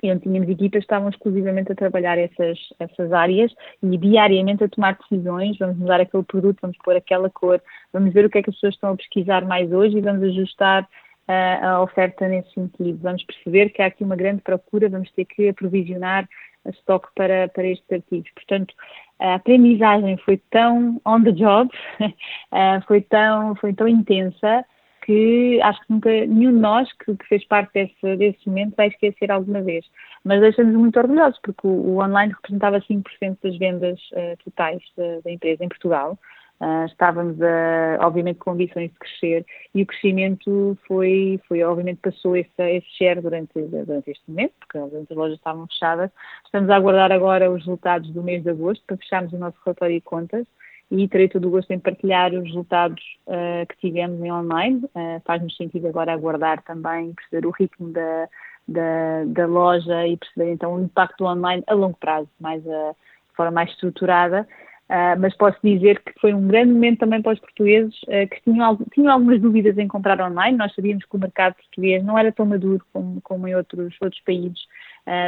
[0.02, 3.52] e onde tínhamos equipas que estavam exclusivamente a trabalhar essas, essas áreas
[3.82, 7.60] e diariamente a tomar decisões, vamos mudar aquele produto, vamos pôr aquela cor,
[7.92, 10.22] vamos ver o que é que as pessoas estão a pesquisar mais hoje e vamos
[10.22, 12.98] ajustar uh, a oferta nesse sentido.
[13.02, 16.28] Vamos perceber que há aqui uma grande procura, vamos ter que aprovisionar
[16.66, 18.30] a estoque para, para estes artigos.
[18.34, 18.74] Portanto,
[19.18, 24.64] a aprendizagem foi tão on the job, uh, foi, tão, foi tão intensa,
[25.04, 28.88] que acho que nunca nenhum de nós que, que fez parte desse, desse, momento vai
[28.88, 29.84] esquecer alguma vez.
[30.24, 35.20] Mas deixamos muito orgulhosos, porque o, o online representava 5% das vendas uh, totais da,
[35.24, 36.18] da, empresa em Portugal.
[36.61, 42.36] Uh, estávamos, uh, obviamente, com ambições de crescer e o crescimento foi, foi obviamente, passou
[42.36, 46.11] esse, esse share durante, durante este momento, porque as lojas estavam fechadas.
[46.44, 49.94] Estamos a aguardar agora os resultados do mês de agosto para fecharmos o nosso relatório
[49.94, 50.46] de contas
[50.90, 54.84] e terei todo o gosto em partilhar os resultados uh, que tivemos em online.
[54.86, 58.28] Uh, Faz-nos sentido agora aguardar também, perceber o ritmo da,
[58.66, 63.36] da, da, loja e perceber então o impacto online a longo prazo, mais a, de
[63.36, 64.46] forma mais estruturada.
[64.91, 68.76] Uh, mas posso dizer que foi um grande momento também para os portugueses que tinham,
[68.93, 70.59] tinham algumas dúvidas em comprar online.
[70.59, 74.20] Nós sabíamos que o mercado português não era tão maduro como, como em outros, outros
[74.22, 74.59] países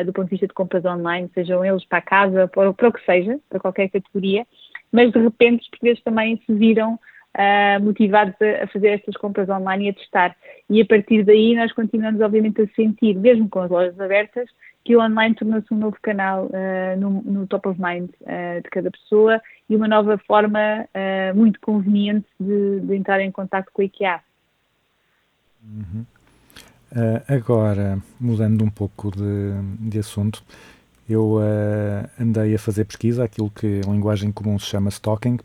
[0.05, 3.05] do ponto de vista de compras online, sejam eles para casa, para, para o que
[3.05, 4.47] seja, para qualquer categoria
[4.93, 9.49] mas de repente os portugueses também se viram uh, motivados a, a, fazer estas compras
[9.49, 10.37] online e a testar.
[10.69, 14.49] E a partir daí nós continuamos, obviamente, a sentir, mesmo com as lojas abertas,
[14.85, 18.71] que o online tornou-se um novo canal uh, no, no, top of mind uh, de
[18.71, 20.87] cada pessoa e uma nova forma
[21.35, 24.21] muito conveniente de, de, entrar em contato com a IKEA.
[25.65, 26.05] Uhum.
[27.27, 30.45] agora, mudando um pouco de, de assunto,
[31.09, 35.39] eu uh, andei a fazer pesquisa, aquilo que em linguagem comum se chama stalking,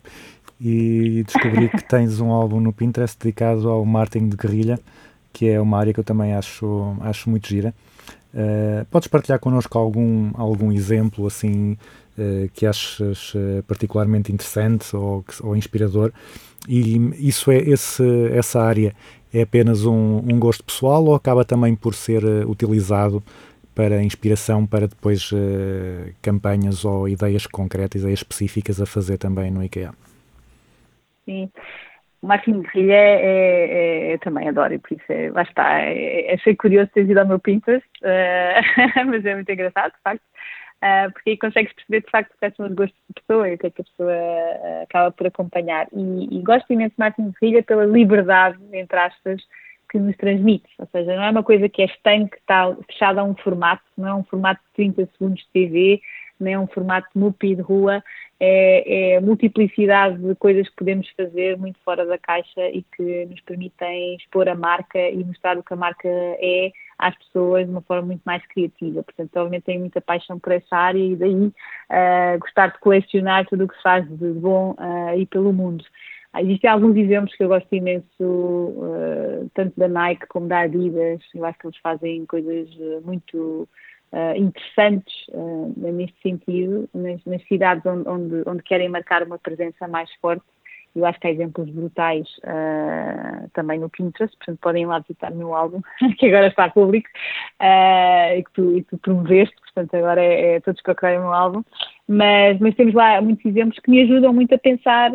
[0.60, 4.78] e descobri que tens um álbum no Pinterest dedicado ao marketing de guerrilha,
[5.32, 7.74] que é uma área que eu também acho, acho muito gira.
[8.34, 11.78] Uh, podes partilhar connosco algum, algum exemplo assim
[12.18, 16.12] eh, que achas eh, particularmente interessante ou, ou inspirador
[16.68, 16.96] e
[17.28, 18.02] isso é esse,
[18.32, 18.92] essa área
[19.32, 23.22] é apenas um, um gosto pessoal ou acaba também por ser eh, utilizado
[23.72, 29.62] para inspiração para depois eh, campanhas ou ideias concretas, ideias específicas a fazer também no
[29.62, 29.94] IKEA?
[31.24, 31.48] Sim.
[32.20, 35.80] O Martin de Rilha é, é- eu também adoro, e por isso é, lá está.
[35.80, 38.60] É, é ser curioso ter ido ao meu Pinterest, eh,
[39.06, 40.24] mas é muito engraçado, de facto,
[40.82, 43.58] eh, porque aí consegues perceber de facto quais são os gostos da pessoa e o
[43.58, 45.86] que é que a pessoa eh, acaba por acompanhar.
[45.92, 49.40] E, e gosto imenso de Martin de Rilha pela liberdade, entre aspas,
[49.90, 50.68] que nos transmite.
[50.78, 54.08] Ou seja, não é uma coisa que é estanque, está fechada a um formato, não
[54.08, 56.00] é um formato de 30 segundos de TV,
[56.38, 58.02] nem é um formato de MUPI de rua,
[58.40, 63.26] é, é a multiplicidade de coisas que podemos fazer muito fora da caixa e que
[63.26, 67.70] nos permitem expor a marca e mostrar o que a marca é às pessoas de
[67.70, 69.02] uma forma muito mais criativa.
[69.02, 71.52] Portanto, obviamente tenho muita paixão por essa área e daí
[71.88, 75.84] ah, gostar de colecionar tudo o que se faz de bom ah, aí pelo mundo.
[76.32, 81.20] Ah, Existem alguns exemplos que eu gosto imenso, ah, tanto da Nike como da Adidas.
[81.34, 82.68] Eu acho que eles fazem coisas
[83.04, 83.68] muito
[84.12, 89.86] ah, interessantes ah, neste sentido, nas, nas cidades onde, onde, onde querem marcar uma presença
[89.86, 90.42] mais forte.
[90.96, 95.30] Eu acho que há exemplos brutais ah, também no Pinterest, portanto podem ir lá visitar
[95.30, 95.82] o meu álbum,
[96.18, 97.08] que agora está público,
[97.60, 101.62] e, que tu, e tu promoveste, portanto agora é, é todos procurarem o meu álbum.
[102.08, 105.10] Mas, mas temos lá muitos exemplos que me ajudam muito a pensar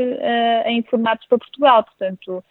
[0.68, 2.44] em formatos para Portugal, portanto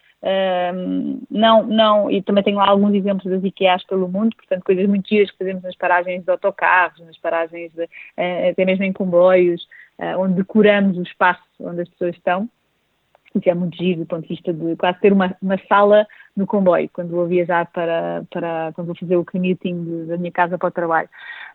[1.30, 5.08] não, não, e também tenho lá alguns exemplos das IKEAs pelo mundo, portanto, coisas muito
[5.08, 9.66] giras que fazemos nas paragens de autocarros, nas paragens, de, eh, até mesmo em comboios,
[9.98, 12.48] eh, onde decoramos o espaço onde as pessoas estão.
[13.34, 16.06] Isso é muito giro do ponto de vista de quase ter uma, uma sala
[16.36, 20.30] no comboio, quando vou viajar para, para quando vou fazer o commuting de- da minha
[20.30, 21.08] casa para o trabalho.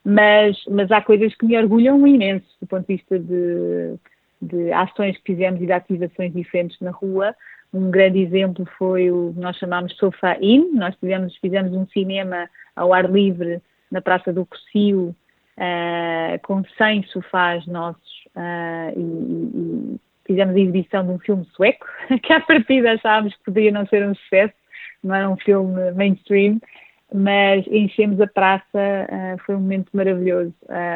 [0.03, 3.95] Mas, mas há coisas que me orgulham imenso do ponto de vista de,
[4.41, 7.35] de ações que fizemos e de ativações diferentes na rua.
[7.77, 10.71] Um grande exemplo foi o que nós chamámos Sofa In.
[10.73, 13.61] Nós tivemos, fizemos um cinema ao ar livre
[13.91, 15.15] na Praça do Cocio,
[15.57, 21.85] ah, com 100 sofás nossos ah, e, e fizemos a exibição de um filme sueco,
[22.21, 24.53] que à partida achávamos que poderia não ser um sucesso,
[25.03, 26.59] não era um filme mainstream,
[27.13, 30.53] mas enchemos a praça, ah, foi um momento maravilhoso,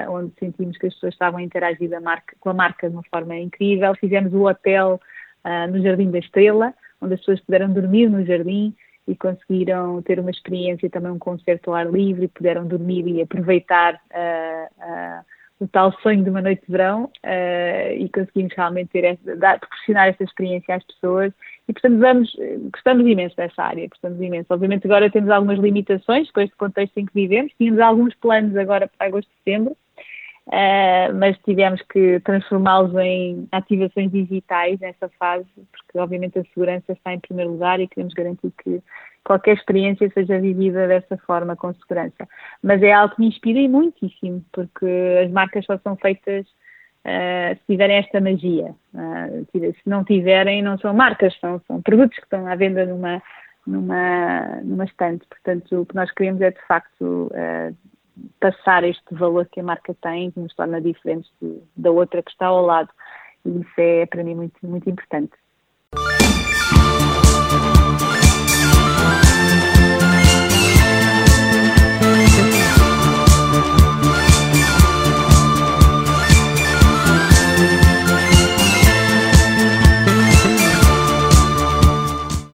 [0.09, 3.35] onde sentimos que as pessoas estavam a interagir marca- com a marca de uma forma
[3.37, 3.95] incrível.
[3.95, 4.99] Fizemos o hotel
[5.43, 8.75] ah, no Jardim da Estrela, onde as pessoas puderam dormir no jardim
[9.07, 13.99] e conseguiram ter uma experiência, também um concerto ao ar livre, puderam dormir e aproveitar
[14.13, 15.23] ah,
[15.59, 17.07] o tal sonho de uma noite de verão
[17.95, 21.31] e conseguimos realmente ter dar, proporcionar essa experiência às pessoas
[21.67, 22.35] e portanto vamos,
[22.73, 24.47] gostamos imenso dessa área, gostamos imenso.
[24.49, 28.89] Obviamente agora temos algumas limitações com este contexto em que vivemos, tínhamos alguns planos agora
[28.97, 29.77] para agosto e setembro,
[30.47, 37.13] Uh, mas tivemos que transformá-los em ativações digitais nessa fase, porque obviamente a segurança está
[37.13, 38.81] em primeiro lugar e queremos garantir que
[39.23, 42.27] qualquer experiência seja vivida dessa forma, com segurança.
[42.61, 44.85] Mas é algo que me inspira e muitíssimo, porque
[45.23, 48.75] as marcas só são feitas uh, se tiverem esta magia.
[48.93, 53.21] Uh, se não tiverem, não são marcas, são, são produtos que estão à venda numa,
[53.65, 55.25] numa, numa estante.
[55.27, 57.75] Portanto, o que nós queremos é de facto uh,
[58.39, 62.31] passar este valor que a marca tem, que nos torna diferentes de, da outra que
[62.31, 62.89] está ao lado.
[63.45, 65.33] E isso é para mim muito, muito importante.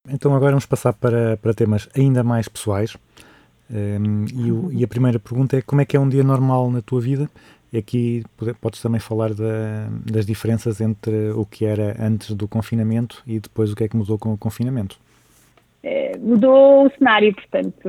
[0.10, 2.98] Então agora vamos passar para, para temas ainda mais pessoais.
[3.70, 6.72] Um, e, o, e, a primeira pergunta é como é que é um dia normal
[6.72, 7.30] na tua vida?
[7.72, 8.24] E aqui
[8.62, 13.72] podes também falar da, das diferenças entre o que era antes do confinamento e depois
[13.72, 14.98] o que é que mudou com o confinamento.
[15.90, 17.88] É, mudou o cenário, portanto,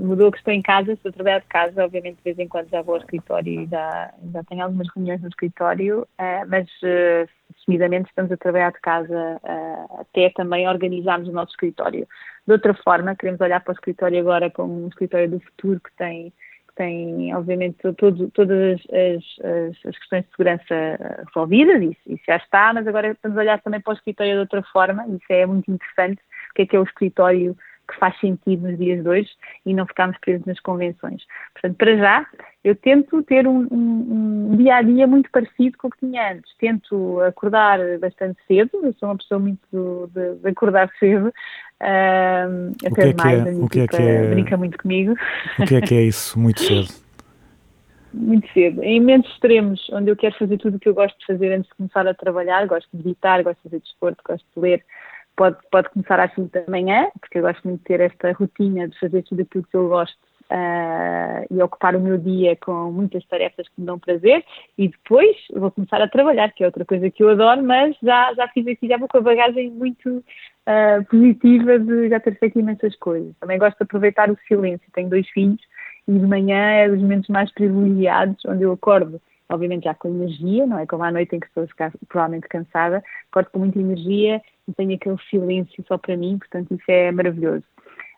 [0.00, 2.68] mudou que estou em casa, estou a trabalhar de casa, obviamente de vez em quando
[2.68, 6.68] já vou ao escritório e já, já tenho algumas reuniões no escritório, uh, mas
[7.56, 9.40] assumidamente estamos a trabalhar de casa
[9.98, 12.06] até também organizarmos o nosso escritório.
[12.46, 15.90] De outra forma, queremos olhar para o escritório agora como um escritório do futuro que
[15.96, 16.32] tem,
[16.78, 22.86] tem obviamente, todo, todas as, as, questões de segurança resolvidas, isso, isso já está, mas
[22.86, 26.22] agora estamos a olhar também para o escritório de outra forma, isso é muito interessante,
[26.50, 27.56] o que é que é o escritório
[27.88, 29.30] que faz sentido nos dias de hoje
[29.64, 31.22] e não ficarmos presos nas convenções.
[31.54, 32.26] Portanto, para já,
[32.62, 36.32] eu tento ter um, um, um, dia a dia muito parecido com o que tinha
[36.32, 36.52] antes.
[36.58, 41.32] Tento acordar bastante cedo, eu sou uma pessoa muito de, de acordar cedo.
[41.80, 44.78] Uh, até o que é mais, que é, o que é, que é, brinca muito
[44.78, 45.14] comigo.
[45.58, 46.88] O que é que é isso, muito cedo?
[48.12, 48.82] muito cedo.
[48.82, 51.68] Em momentos extremos, onde eu quero fazer tudo o que eu gosto de fazer antes
[51.68, 54.84] de começar a trabalhar, gosto de meditar, gosto de fazer desporto, gosto de ler,
[55.38, 58.88] pode, pode começar às 5 da manhã, porque eu gosto muito de ter esta rotina
[58.88, 60.18] de fazer tudo aquilo que eu gosto
[60.50, 64.44] uh, e ocupar o meu dia com muitas tarefas que me dão prazer
[64.76, 68.34] e depois vou começar a trabalhar, que é outra coisa que eu adoro, mas já,
[68.34, 72.58] já fiz aqui, já vou com a bagagem muito uh, positiva de já ter feito
[72.58, 73.32] imensas coisas.
[73.40, 75.60] Também gosto de aproveitar o silêncio, tenho dois filhos
[76.08, 80.66] e de manhã é dos momentos mais privilegiados, onde eu acordo, obviamente já com energia,
[80.66, 81.66] não é como à noite em que estou
[82.08, 86.84] provavelmente cansada, acordo com muita energia e tenho aquele silêncio só para mim, portanto isso
[86.88, 87.64] é maravilhoso.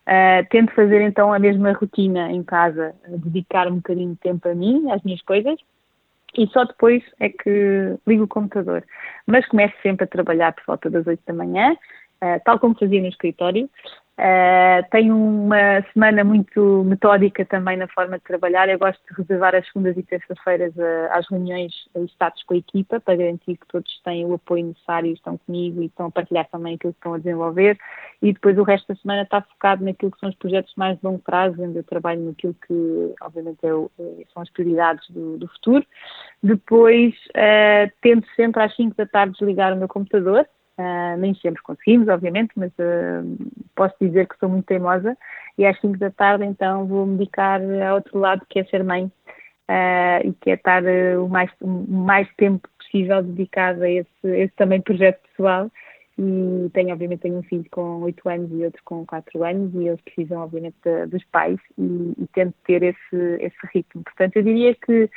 [0.07, 4.55] Uh, tento fazer então a mesma rotina em casa, dedicar um bocadinho de tempo a
[4.55, 5.59] mim, às minhas coisas,
[6.37, 8.85] e só depois é que ligo o computador.
[9.27, 11.77] Mas começo sempre a trabalhar por volta das 8 da manhã,
[12.23, 13.69] uh, tal como fazia no escritório,
[14.21, 18.69] Uh, tenho uma semana muito metódica também na forma de trabalhar.
[18.69, 22.59] Eu gosto de reservar as segundas e terças-feiras uh, às reuniões e status com a
[22.59, 26.47] equipa para garantir que todos têm o apoio necessário, estão comigo e estão a partilhar
[26.51, 27.79] também aquilo que estão a desenvolver.
[28.21, 31.05] E depois o resto da semana está focado naquilo que são os projetos mais de
[31.07, 33.71] longo prazo, onde eu trabalho naquilo que, obviamente, é,
[34.35, 35.87] são as prioridades do, do futuro.
[36.43, 40.47] Depois uh, tento sempre às 5 da tarde desligar o meu computador
[40.81, 45.15] Uh, nem sempre conseguimos, obviamente, mas uh, posso dizer que sou muito teimosa
[45.59, 49.05] e às 5 da tarde então vou-me dedicar a outro lado que é ser mãe
[49.05, 50.83] uh, e que é estar
[51.19, 55.71] o, mais, o mais tempo possível dedicado a esse, esse também projeto pessoal
[56.17, 59.87] e tenho obviamente tenho um filho com 8 anos e outro com 4 anos e
[59.87, 64.03] eles precisam obviamente de, dos pais e, e tento ter esse, esse ritmo.
[64.03, 65.11] Portanto, eu diria que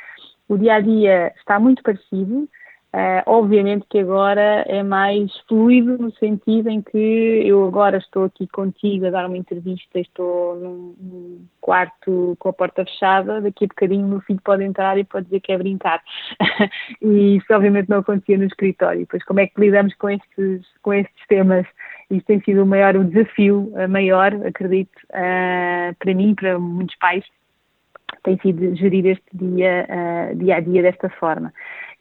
[0.46, 2.48] o dia a dia está muito parecido,
[2.94, 8.46] Uh, obviamente que agora é mais fluido no sentido em que eu agora estou aqui
[8.46, 13.66] contigo a dar uma entrevista, estou num, num quarto com a porta fechada, daqui a
[13.66, 16.00] bocadinho o meu filho pode entrar e pode dizer que é brincar.
[17.02, 19.04] e isso obviamente não acontecia no escritório.
[19.10, 21.66] Pois como é que lidamos com estes, com estes temas?
[22.08, 27.24] Isso tem sido o maior, o desafio maior, acredito, uh, para mim, para muitos pais,
[28.22, 31.52] tem sido gerir este dia, uh, dia a dia desta forma.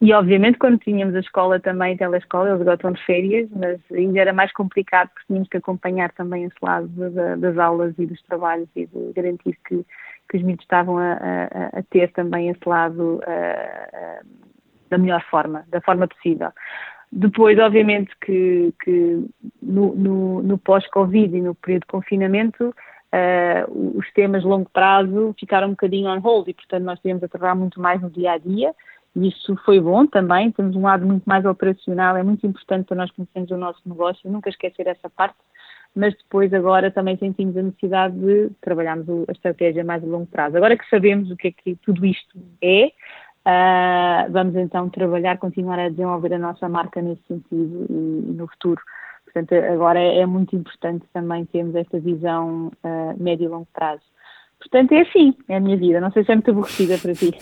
[0.01, 4.19] E obviamente quando tínhamos a escola também, telescola, eles agora estão de férias, mas ainda
[4.19, 8.21] era mais complicado porque tínhamos que acompanhar também esse lado da, das aulas e dos
[8.23, 9.85] trabalhos e de garantir que,
[10.29, 14.27] que os miúdos estavam a, a, a, ter também esse lado uh, uh,
[14.89, 16.51] da melhor forma, da forma possível.
[17.11, 19.25] Depois, obviamente, que, que
[19.61, 22.73] no, no, no pós-Covid e no período de confinamento,
[23.13, 27.23] uh, os temas de longo prazo ficaram um bocadinho on hold e, portanto, nós tivemos
[27.23, 28.73] a trabalhar muito mais no dia a dia
[29.15, 30.51] e isso foi bom também.
[30.51, 34.29] Temos um lado muito mais operacional, é muito importante para nós conhecermos o nosso negócio,
[34.29, 35.37] nunca esquecer essa parte,
[35.95, 40.57] mas depois agora também sentimos a necessidade de trabalharmos a estratégia mais a longo prazo.
[40.57, 42.87] Agora que sabemos o que é que tudo isto é,
[43.45, 48.47] uh, vamos então trabalhar, continuar a desenvolver a nossa marca nesse sentido e, e no
[48.47, 48.81] futuro.
[49.33, 54.03] Portanto, agora é, é, muito importante também termos esta visão uh, médio e longo prazo.
[54.59, 55.99] Portanto, é assim, é a minha vida.
[55.99, 57.33] Não sei se é muito aborrecida para ti.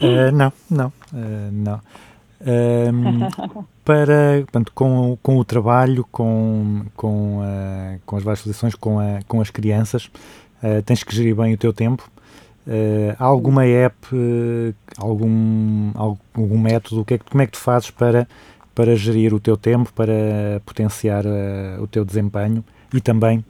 [0.00, 1.80] Uh, não, não, uh, não.
[2.40, 8.98] Uh, para, portanto, com, com o trabalho, com, com, uh, com as várias lições, com,
[8.98, 10.10] a, com as crianças,
[10.84, 12.10] tens que gerir bem o teu tempo.
[13.18, 13.96] há alguma app,
[14.98, 18.28] algum, algum método, o que é, como é que tu fazes para,
[18.74, 21.24] para gerir o teu tempo, para potenciar
[21.80, 22.64] o teu desempenho
[22.94, 23.44] e também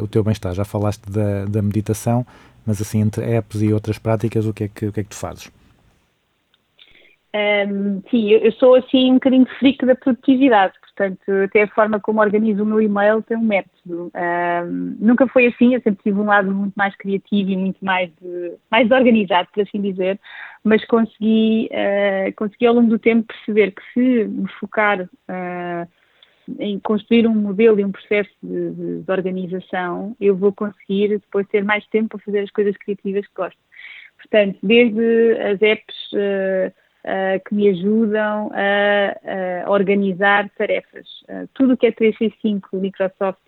[0.00, 0.54] o teu bem-estar?
[0.54, 2.26] Já falaste da, da meditação,
[2.66, 5.10] mas assim, entre apps e outras práticas, o que é que, o que, é que
[5.10, 5.50] tu fazes?
[7.34, 12.20] Um, sim, eu, sou assim um bocadinho freak da produtividade, portanto, até a forma como
[12.20, 14.12] organizo o meu e-mail tem um método.
[14.14, 18.10] Um, nunca foi assim, eu sempre tive um lado muito mais criativo e muito mais,
[18.20, 20.20] de, mais organizado, por assim dizer,
[20.64, 25.88] mas consegui, uh, consegui ao longo do tempo perceber que se me focar uh,
[26.58, 31.46] em construir um modelo e um processo de, de, de organização, eu vou conseguir depois
[31.48, 33.58] ter mais tempo para fazer as coisas criativas que gosto.
[34.18, 35.96] Portanto, desde as apps.
[36.12, 36.72] Uh,
[37.04, 41.06] uh, que me ajudam a, a organizar tarefas.
[41.28, 43.40] Uh, tudo o que é 365 Microsoft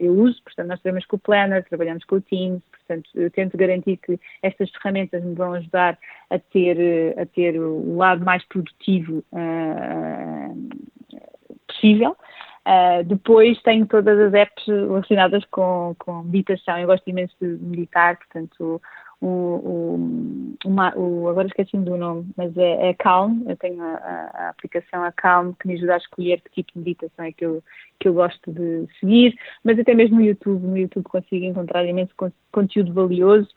[0.00, 2.62] eu uso, portanto, nós trabalhamos com o Planner, trabalhamos com o Teams,
[2.92, 5.98] portanto, eu tento garantir que estas ferramentas me vão ajudar
[6.30, 9.24] a ter, a ter o lado mais produtivo
[11.66, 12.16] possível.
[12.64, 16.78] Uh, depois tenho todas as apps relacionadas com, com meditação.
[16.78, 18.80] Eu gosto imenso de meditar, portanto,
[19.22, 24.48] o, o, o agora esqueci-me do nome, mas é, é Calm, eu tenho a, a,
[24.48, 27.62] aplicação a Calm que me ajuda a escolher que tipo de meditação é que eu,
[28.00, 32.12] que eu gosto de seguir, mas até mesmo no YouTube, no YouTube consigo encontrar imenso
[32.50, 33.48] conteúdo valioso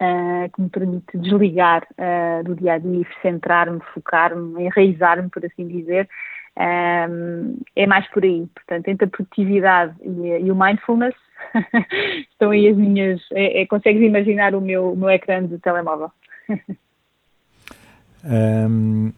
[0.00, 5.68] ah, que me permite desligar ah, do dia a dia, centrar-me, focar-me, enraizar-me, por assim
[5.68, 6.08] dizer.
[6.56, 8.46] Um, é mais por aí.
[8.54, 11.14] Portanto, entre a produtividade e, e o mindfulness,
[12.30, 13.20] estão aí as minhas.
[13.32, 16.10] É, é, consegues imaginar o meu, o meu ecrã de telemóvel.
[18.26, 19.12] Ahm,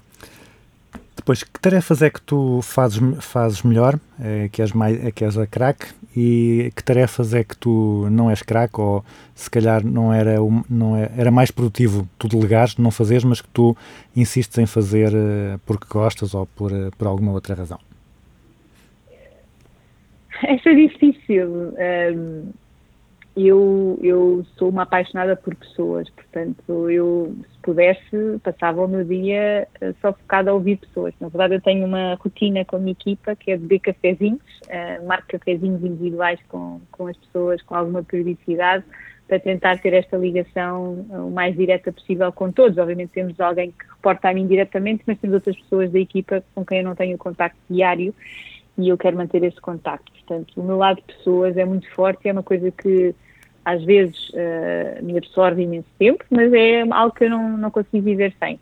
[1.27, 5.25] depois, que tarefas é que tu fazes, fazes melhor, é, que, és mais, é que
[5.25, 9.05] és a craque, e que tarefas é que tu não és craque, ou
[9.35, 10.37] se calhar não era,
[10.71, 13.77] não é, era mais produtivo tu delegares, não fazeres, mas que tu
[14.15, 17.81] insistes em fazer eh, porque gostas ou por, eh, por alguma outra razão?
[20.47, 21.75] Essa é difícil.
[21.77, 22.53] Um,
[23.37, 27.35] eu, eu sou uma apaixonada por pessoas, portanto, eu,
[27.67, 31.13] pudesse, passava o meu dia eh, só focada a ouvir pessoas.
[31.21, 35.05] Na verdade, eu tenho uma rotina com a minha equipa que é beber cafezinhos, uh,
[35.05, 38.85] marco cafezinhos individuais com, com as pessoas com alguma periodicidade,
[39.27, 42.79] para tentar ter esta ligação eh, o mais direta possível com todos.
[42.79, 46.65] Obviamente, temos alguém que reporta a mim diretamente, mas temos outras pessoas da equipa com
[46.65, 48.15] quem eu não tenho contacto diário
[48.79, 50.13] e eu quero manter esse contacto.
[50.13, 53.13] Portanto, o meu lado de pessoas é muito forte, é uma coisa que
[53.67, 58.05] às vezes eh, me absorve imenso tempo, mas é algo que eu não, não consigo
[58.05, 58.61] viver sem.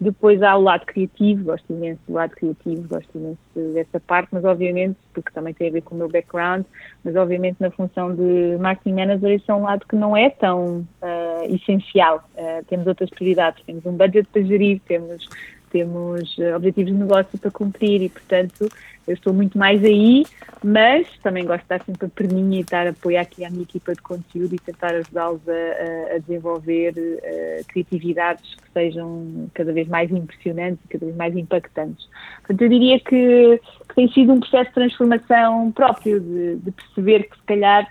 [0.00, 3.38] Depois há o lado criativo, gosto imenso do lado criativo, gosto imenso
[3.74, 6.64] dessa parte, mas obviamente, porque também tem a ver com o meu background,
[7.04, 10.88] mas obviamente na função de marketing manager isso é um lado que não é tão
[11.02, 12.24] eh, essencial.
[12.34, 15.28] Eh, temos outras prioridades, temos um budget para gerir, temos
[15.70, 18.68] temos eh, objetivos de negócio para cumprir e, portanto,
[19.08, 20.24] eu estou muito mais aí,
[20.62, 23.62] mas também gosto de estar sempre a perninha e estar a apoiar aqui a minha
[23.62, 26.92] equipa de conteúdo e tentar ajudá-los a, a- desenvolver
[27.22, 32.06] eh, criatividades que sejam cada vez mais impressionantes e cada vez mais impactantes.
[32.40, 37.24] Portanto, eu diria que, que tem sido um processo de transformação próprio, de, de perceber
[37.24, 37.86] que se calhar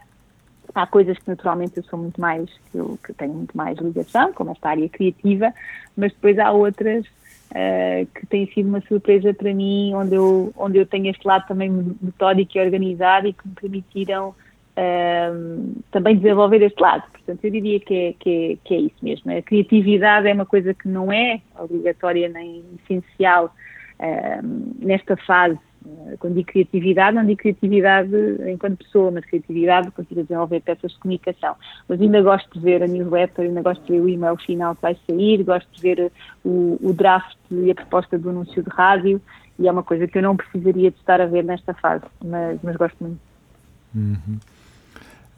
[0.76, 4.32] há coisas que naturalmente eu sou muito mais, que eu, que tenho muito mais ligação,
[4.32, 5.52] como esta área criativa,
[5.98, 7.06] mas depois há outras
[7.54, 11.47] eh, que têm sido uma surpresa para mim, onde eu, onde eu tenho este lado
[11.47, 11.70] também
[12.02, 14.36] metódico e organizado e que me permitiram
[14.76, 17.04] ehm, também desenvolver este lado.
[17.12, 19.32] Portanto, eu diria que é, que, é, que é isso mesmo.
[19.32, 23.54] A criatividade é uma coisa que não é obrigatória nem essencial
[24.00, 25.58] ehm, nesta fase.
[25.86, 28.10] Eh, Quando digo criatividade, não digo criatividade
[28.52, 31.56] enquanto pessoa, mas criatividade consigo desenvolver peças de comunicação.
[31.88, 34.82] Mas ainda gosto de ver a newsletter, ainda gosto de ver o e-mail final que
[34.82, 36.12] vai sair, gosto de ver eh,
[36.44, 39.22] o, o draft e a proposta do anúncio de rádio,
[39.58, 42.60] e é uma coisa que eu não precisaria de estar a ver nesta fase, mas,
[42.64, 43.20] mas gosto muito.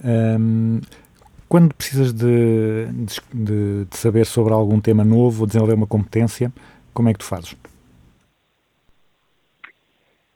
[0.04, 0.80] Ahm,
[1.48, 2.88] quando precisas de,
[3.34, 6.52] de- de saber sobre algum tema novo ou desenvolver uma competência,
[6.94, 7.56] como é que tu fazes?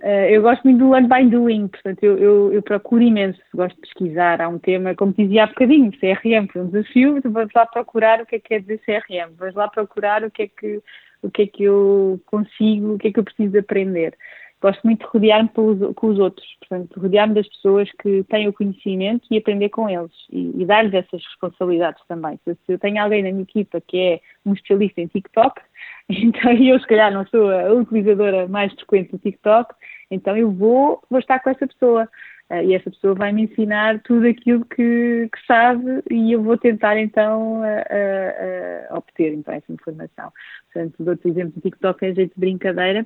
[0.07, 3.75] Eh, eu gosto muito do learn by doing, portanto, eu, eu, eu procuro imenso, gosto
[3.75, 4.39] de pesquisar.
[4.39, 8.21] Há um tema, como dizia há bocadinho, CRM foi um desafio, então vamos lá procurar
[8.21, 10.79] o que é que quer dizer CRM, vamos lá procurar o que é que,
[11.23, 14.15] o que, é que eu consigo, o que é que eu preciso aprender.
[14.61, 19.25] Gosto muito de rodear-me com os outros, portanto, rodear-me das pessoas que têm o conhecimento
[19.31, 22.39] e aprender com eles e, e dar-lhes essas responsabilidades também.
[22.45, 25.59] Se eu tenho alguém na minha equipa que é um especialista em TikTok,
[26.09, 29.73] então eu se calhar não sou a utilizadora mais frequente do TikTok,
[30.09, 32.09] então eu vou, vou estar com essa pessoa.
[32.47, 36.55] Ah, e essa pessoa vai me ensinar tudo aquilo que, que sabe e eu vou
[36.57, 40.31] tentar então a- a obter então essa informação.
[40.71, 43.05] Portanto, dou-te exemplo do TikTok é jeito de brincadeira,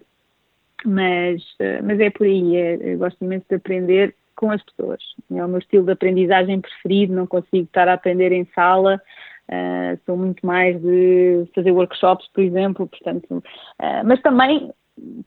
[0.86, 5.02] mas, eh, mas é por aí, é- gosto imenso de aprender com as pessoas.
[5.32, 9.02] É o meu estilo de aprendizagem preferido, não consigo estar a aprender em sala,
[9.50, 13.44] ah, sou muito mais de fazer workshops, por exemplo, portanto,
[13.80, 14.72] ah, mas também,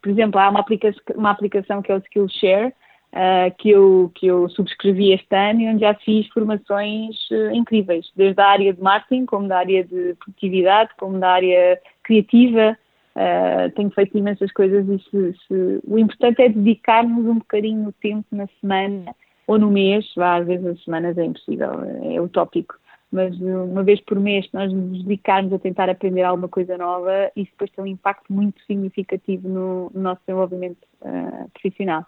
[0.01, 2.73] por exemplo, há uma, aplica uma aplicação que é o Skillshare,
[3.13, 8.11] ah, que, eu, que eu subscrevi este ano e onde já fiz formações eh, incríveis,
[8.17, 12.77] desde a área de marketing, como da área de produtividade, como da área criativa,
[13.15, 17.93] Uh, tenho feito imensas coisas e se- se- o importante é dedicarmos um bocadinho de
[17.93, 19.15] tempo na semana
[19.47, 21.73] ou no mês, vá, às vezes as semanas é impossível,
[22.05, 22.75] é utópico,
[23.13, 27.31] mas uh, uma vez por mês nós nos dedicarmos a tentar aprender alguma coisa nova,
[27.37, 32.07] isso depois tem um impacto muito significativo no, no nosso desenvolvimento uh, profissional.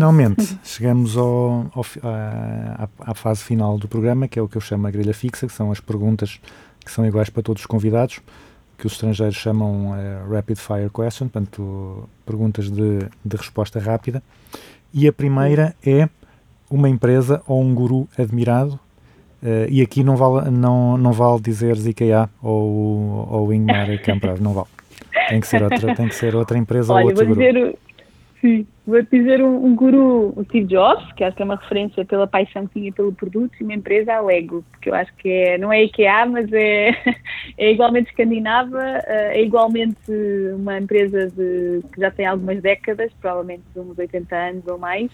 [0.00, 4.60] Finalmente chegamos ao, ao à, à- fase final do programa, que é o que eu
[4.60, 6.40] chamo a grelha fixa, que são as perguntas
[6.82, 8.20] que são iguais para todos os convidados,
[8.78, 14.22] que os estrangeiros chamam eh, Rapid Fire Question, portanto, perguntas de, de resposta rápida.
[14.94, 16.08] E a primeira é
[16.70, 18.78] uma empresa ou um guru admirado
[19.42, 24.52] Eh, e aqui não vale, não, não vale dizer IKEA ou, ou Ingmar Kamprad, não
[24.52, 24.68] vale.
[25.30, 27.52] Tem que ser outra, tem que ser outra empresa Olha, ou outro vou grupo.
[27.52, 27.78] dizer,
[28.40, 32.04] sim, vou dizer um, um guru, o Steve Jobs, que acho que é uma referência
[32.04, 35.28] pela paixão que tinha pelo produto, e uma empresa, a Lego, porque eu acho que
[35.28, 36.90] é, não é IKEA, mas é,
[37.56, 39.96] é igualmente escandinava, eh, é igualmente
[40.54, 45.10] uma empresa de, que já tem algumas décadas, provavelmente uns 80 anos ou mais,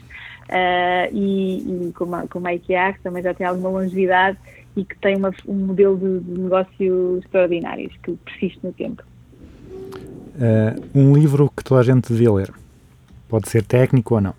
[0.48, 4.38] eh, e, e como, a, como a IKEA, que também já tem alguma longevidade
[4.76, 9.02] e que tem uma- um modelo de, de negócio extraordinário, que persiste no tempo.
[10.38, 12.65] Eh, um livro que toda a gente devia ler.
[13.28, 14.34] Pode ser técnico ou não.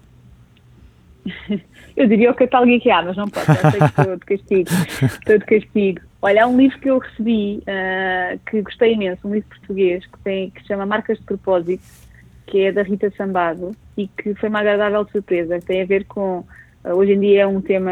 [1.96, 4.70] Eu diria o catálogo IKEA, mas não posso, que estou de castigo.
[5.20, 6.02] Estou de castigo.
[6.22, 10.18] Olha, há um livro que eu recebi ah, que gostei imenso, um livro português que,
[10.20, 11.84] tem, que se chama Marcas de Propósito,
[12.46, 15.60] que é da Rita Sambado e que foi uma agradável surpresa.
[15.60, 16.44] Tem a ver com.
[16.84, 17.92] ah, hoje em dia é um tema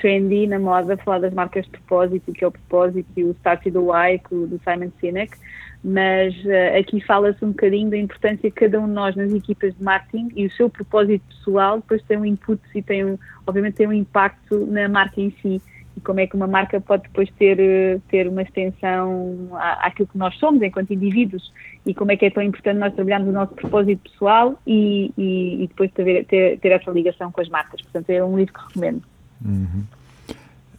[0.00, 3.32] trendy na moda, falar das marcas de propósito, o que é o propósito e o
[3.32, 5.36] Start with the Why, que o- do Simon Sinek
[5.88, 9.72] mas eh, aqui fala-se um bocadinho da importância que cada um de nós nas equipas
[9.72, 13.16] de marketing e o seu propósito pessoal depois tem um input e tem um,
[13.46, 15.62] obviamente tem um impacto na marca em si
[15.96, 20.08] e como é que uma marca pode depois ter, eh, ter uma extensão à, àquilo
[20.08, 21.52] que nós somos enquanto indivíduos
[21.86, 25.62] e como é que é tão importante nós trabalharmos o nosso propósito pessoal e, e,
[25.62, 27.80] e depois ter, ter, ter essa ligação com as marcas.
[27.82, 29.02] Portanto, é um livro que recomendo.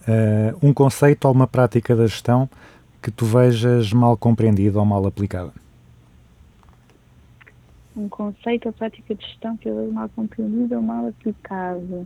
[0.06, 2.50] Eh, um conceito ou uma prática da gestão
[3.08, 5.54] que tu vejas mal compreendida ou mal aplicada.
[7.96, 12.06] Um conceito ou prática de gestão que eu mal compreendido ou mal aplicado.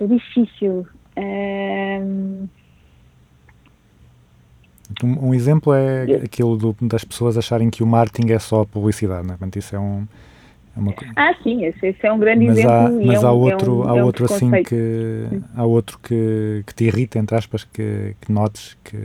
[0.00, 0.84] É difícil.
[1.14, 2.46] Ehm,
[5.04, 9.24] Um, um exemplo é aquilo do- das pessoas acharem que o marketing é só publicidade,
[9.24, 9.36] não é?
[9.36, 10.04] Portanto, isso é, um,
[10.76, 10.92] é uma.
[11.14, 12.74] Ah, sim, esse, é um grande Mas exemplo.
[12.74, 15.64] há, mas é há um, outro, é um, há é um outro assim que há
[15.64, 18.96] outro que, que te irrita, entre aspas, que, que notes que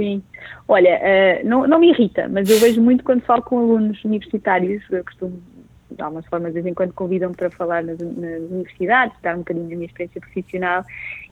[0.00, 0.22] Sim.
[0.66, 4.82] Olha, eh, não, não me irrita, mas eu vejo muito quando falo com alunos universitários,
[4.90, 5.42] eu costumo,
[5.90, 9.40] de algumas formas, de vez em quando convidam-me para falar nas, nas universidades, dar um
[9.40, 10.82] bocadinho da minha experiência profissional,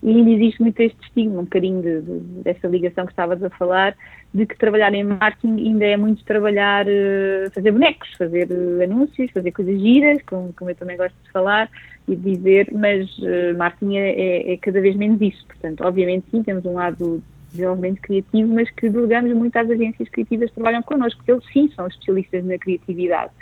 [0.02, 3.48] e ainda existe muito este estigma, um bocadinho de, de, dessa ligação que estavas a
[3.48, 3.96] falar,
[4.34, 9.30] de que trabalhar em marketing ainda é muito trabalhar, eh, fazer bonecos, fazer eh, anúncios,
[9.30, 11.70] fazer coisas giras, como, como eu também gosto de falar
[12.06, 13.08] e de dizer, mas
[13.56, 15.46] marketing é, é- é cada vez menos isso.
[15.46, 20.48] Portanto, obviamente sim, temos um lado desenvolvimento criativo, mas que delegamos muito às agências criativas
[20.48, 23.32] que trabalham connosco, porque eles sim são especialistas na criatividade.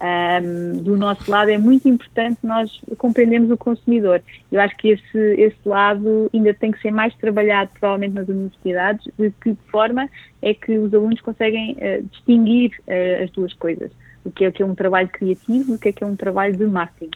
[0.00, 4.20] Ahm, do nosso lado é muito importante nós compreendermos o consumidor.
[4.50, 9.06] Eu acho que esse, esse lado ainda tem que ser mais trabalhado, provavelmente nas universidades,
[9.16, 10.08] de que forma
[10.42, 13.92] é que os alunos conseguem eh, distinguir eh, as duas coisas.
[14.24, 16.16] O que é que é um trabalho criativo e o que é que é um
[16.16, 17.10] trabalho de marketing.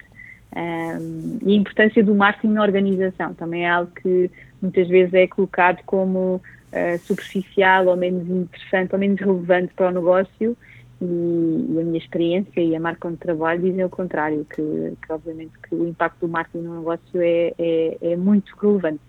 [0.57, 4.30] Um, e a importância do marketing na organização também é algo que
[4.61, 9.93] muitas vezes é colocado como uh, superficial ou menos interessante ou menos relevante para o
[9.93, 10.57] negócio
[11.01, 15.13] e, e a minha experiência e a marca onde trabalho dizem o contrário, que, que
[15.13, 19.01] obviamente que o impacto do marketing no negócio é, é, é muito relevante.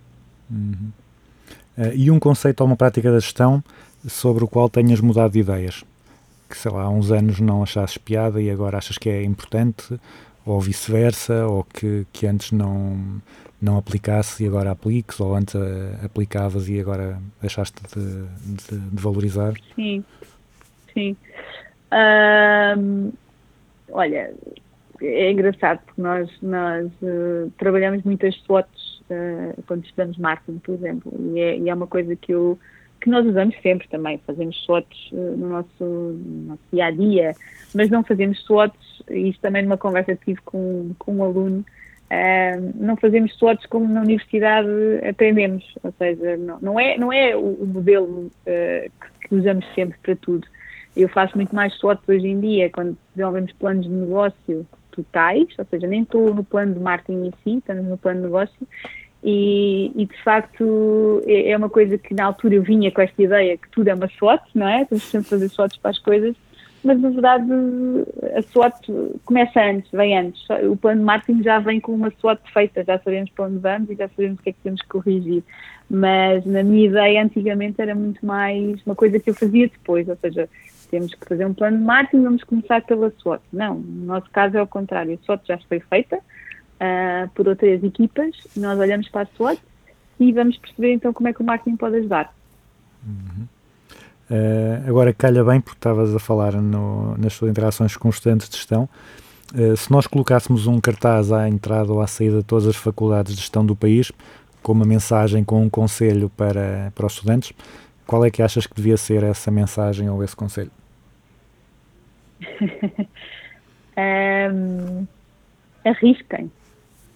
[1.78, 3.64] Eh, e um conceito ou uma prática da gestão
[4.08, 5.84] sobre o qual tenhas mudado de ideias.
[6.50, 10.00] Que sei lá, há uns anos não achasses piada e agora achas que é importante,
[10.46, 13.22] ou vice-versa, ou que, que antes não,
[13.62, 18.24] não aplicasse e agora apliques, ou antes eh, aplicavas e agora deixaste de,
[18.70, 19.54] de- de valorizar.
[19.76, 20.04] Sim,
[20.94, 21.16] sim.
[23.92, 24.34] Olha,
[25.02, 31.12] é engraçado porque nós, nós eh, trabalhamos muitas SWOTs eh, quando estudamos marketing, por exemplo,
[31.34, 32.60] e é, e é uma coisa que, eu,
[33.02, 34.20] que nós usamos sempre também.
[34.28, 37.36] Fazemos SWOTs no, nosso, no nosso dia a dia,
[37.74, 41.66] mas não fazemos SWOTs, isso também numa conversa que tive com, com um aluno.
[42.10, 44.70] Ahm, não fazemos SWOTs como na universidade
[45.08, 49.66] aprendemos, ou seja, não, não é, não é o, o modelo eh, que, que usamos
[49.74, 50.48] sempre para tudo.
[50.96, 55.66] Eu faço muito mais SWOT hoje em dia, quando desenvolvemos planos de negócio totais, ou
[55.66, 58.68] seja, nem estou no plano de marketing em si, estamos no plano de negócio,
[59.24, 63.22] e, e, de facto é, é uma coisa que na altura eu vinha com esta
[63.22, 64.86] ideia que tudo é uma SWOT, não é?
[64.86, 66.36] Temos sempre fazer SWOTs para as coisas,
[66.84, 67.52] mas na verdade
[68.36, 68.88] a SWOT
[69.26, 70.42] começa antes, vem antes.
[70.70, 73.90] O plano de marketing já vem com uma SWOT feita, já sabemos para onde vamos
[73.90, 75.44] e já sabemos o que é que temos que corrigir.
[75.90, 80.16] Mas na minha ideia antigamente era muito mais uma coisa que eu fazia depois, ou
[80.16, 80.48] seja,
[80.90, 83.42] temos que fazer um plano de marketing, vamos começar pela SWOT.
[83.52, 87.84] Não, no nosso caso é o contrário, a SWOT já foi feita uh, por outras
[87.84, 89.60] equipas, nós olhamos para a SWOT
[90.20, 92.34] e vamos perceber então como é que o marketing pode ajudar.
[94.30, 98.58] Uh, agora calha bem, porque estavas a falar no, nas suas interações com estudantes de
[98.58, 98.88] gestão.
[99.54, 103.34] Uh, se nós colocássemos um cartaz à entrada ou à saída de todas as faculdades
[103.34, 104.12] de gestão do país,
[104.62, 107.54] com uma mensagem, com um conselho para, para os estudantes,
[108.06, 110.72] qual é que achas que devia ser essa mensagem ou esse conselho?
[113.98, 115.06] Ahm,
[115.84, 116.52] arrisquem,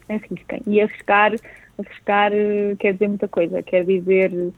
[0.09, 0.61] arrisquem.
[0.67, 1.31] E arriscar,
[1.79, 4.53] arriscar eh, quer dizer muita coisa, quer dizer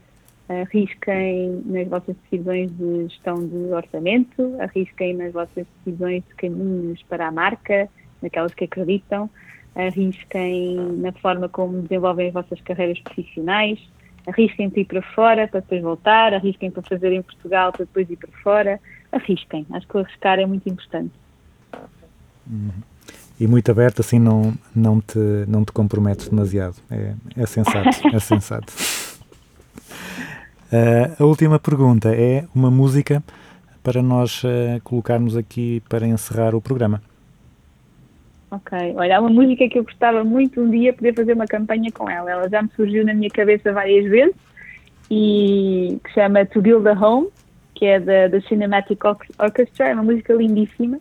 [0.48, 7.26] arrisquem nas vossas decisões de gestão de orçamento, arrisquem nas vossas decisões de caminhos para
[7.26, 7.88] a marca,
[8.22, 9.28] naquelas que acreditam,
[9.74, 13.78] arrisquem na forma como desenvolvem as vossas carreiras profissionais,
[14.26, 18.08] arrisquem para ir para fora para depois voltar, arrisquem para fazer em Portugal para depois
[18.08, 18.80] ir para fora,
[19.12, 19.66] arrisquem.
[19.72, 21.12] Acho que o arriscar é muito importante.
[23.38, 26.76] E muito aberto, assim não, não, te, não te comprometes demasiado.
[26.90, 28.72] É, é sensato, é sensato.
[30.72, 33.22] Ah, a última pergunta é uma música
[33.82, 37.00] para nós ah, colocarmos aqui para encerrar o programa.
[38.50, 41.90] Ok, olha, há uma música que eu gostava muito um dia poder fazer uma campanha
[41.90, 42.30] com ela.
[42.30, 44.34] Ela já me surgiu na minha cabeça várias vezes
[45.10, 47.28] e que chama To Build a Home,
[47.74, 50.98] que é da, da Cinematic Orch- Orchestra, é uma música lindíssima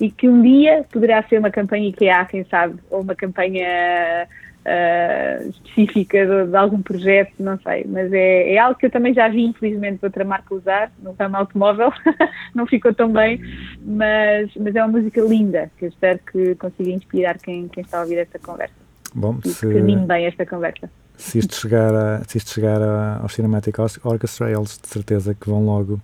[0.00, 4.28] e que um dia poderá ser uma campanha IKEA, quem sabe, ou uma campanha
[4.64, 9.12] ah, específica de, de algum projeto, não sei, mas é, é algo que eu também
[9.14, 11.92] já vi, infelizmente, de outra marca usar, no ramo automóvel,
[12.54, 13.40] não ficou tão bem,
[13.84, 17.98] mas, mas é uma música linda, que eu espero que consiga inspirar quem, quem está
[17.98, 18.74] a ouvir esta conversa
[19.14, 20.90] Bom, e se, que termine bem esta conversa.
[21.16, 25.34] se isto chegar, a, se isto chegar a- ao Cinematic Or- Orchestra, eles de certeza
[25.34, 26.00] que vão logo,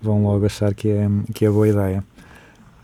[0.00, 2.04] vão logo achar que é, que é boa ideia.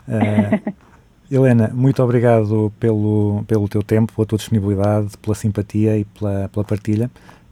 [0.08, 0.58] Ah,
[1.30, 6.64] Helena, muito obrigado pelo, pelo teu tempo, pela tua disponibilidade, pela simpatia e pela, pela
[6.64, 7.10] partilha.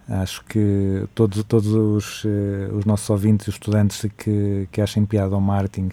[0.09, 5.35] Acho que todos, todos os, eh, os nossos ouvintes e estudantes que, que achem piada
[5.35, 5.91] ao marketing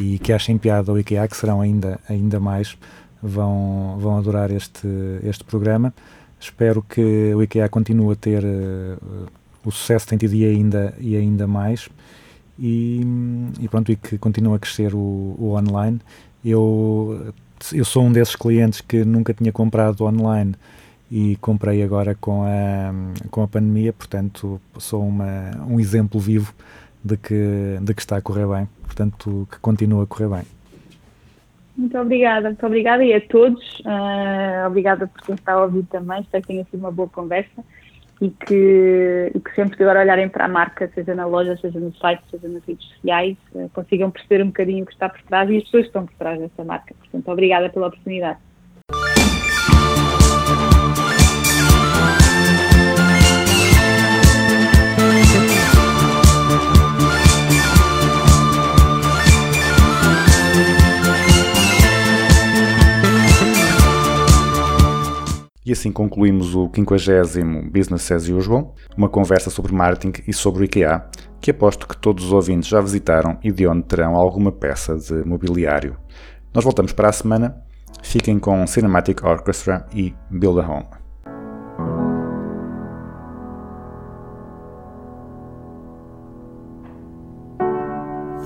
[0.00, 2.78] e que achem piada ao IKEA, que serão ainda, ainda mais,
[3.22, 4.88] vão, vão adorar este,
[5.22, 5.92] este programa.
[6.40, 8.96] Espero que o IKEA continue a ter eh,
[9.64, 11.90] o sucesso que tem tido e ainda, e ainda mais.
[12.58, 13.02] E,
[13.60, 16.00] e pronto, e que continue a crescer o, o online.
[16.44, 17.32] Eu,
[17.72, 20.54] eu sou um desses clientes que nunca tinha comprado online
[21.10, 22.92] e comprei agora com a,
[23.30, 26.54] com a pandemia, portanto sou uma, um exemplo vivo
[27.02, 30.44] de que, de que está a correr bem, portanto que continua a correr bem.
[31.76, 33.80] Muito obrigada, muito obrigada e a todos.
[33.86, 36.20] ah, obrigada por quem está a ouvir também.
[36.20, 37.64] Espero que tenha sido uma boa conversa
[38.20, 41.94] e que, que sempre que agora olharem para a marca, seja na loja, seja no
[41.94, 45.48] site, seja nas redes sociais, ah, consigam perceber um bocadinho o que está por trás
[45.50, 46.94] e as pessoas que estão por trás dessa marca.
[46.98, 48.38] Portanto, obrigada pela oportunidade.
[65.68, 70.64] E assim concluímos o 50 Business as Usual, uma conversa sobre marketing e sobre o
[70.64, 71.04] IKEA,
[71.42, 75.22] que aposto que todos os ouvintes já visitaram e de onde terão alguma peça de
[75.28, 75.98] mobiliário.
[76.54, 77.62] Nós voltamos para a semana.
[78.02, 80.86] Fiquem com Cinematic Orchestra e Build a Home.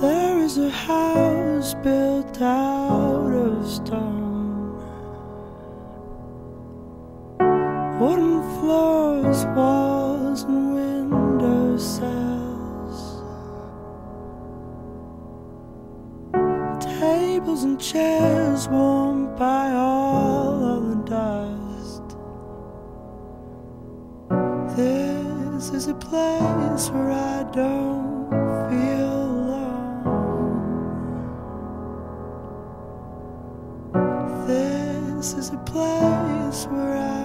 [0.01, 4.12] There is a house built out of.
[8.03, 13.21] Wooden floors, walls, and window sills.
[16.83, 22.03] Tables and chairs warmed by all of the dust.
[24.75, 28.29] This is a place where I don't
[28.69, 30.03] feel alone.
[34.45, 37.22] This is a place where I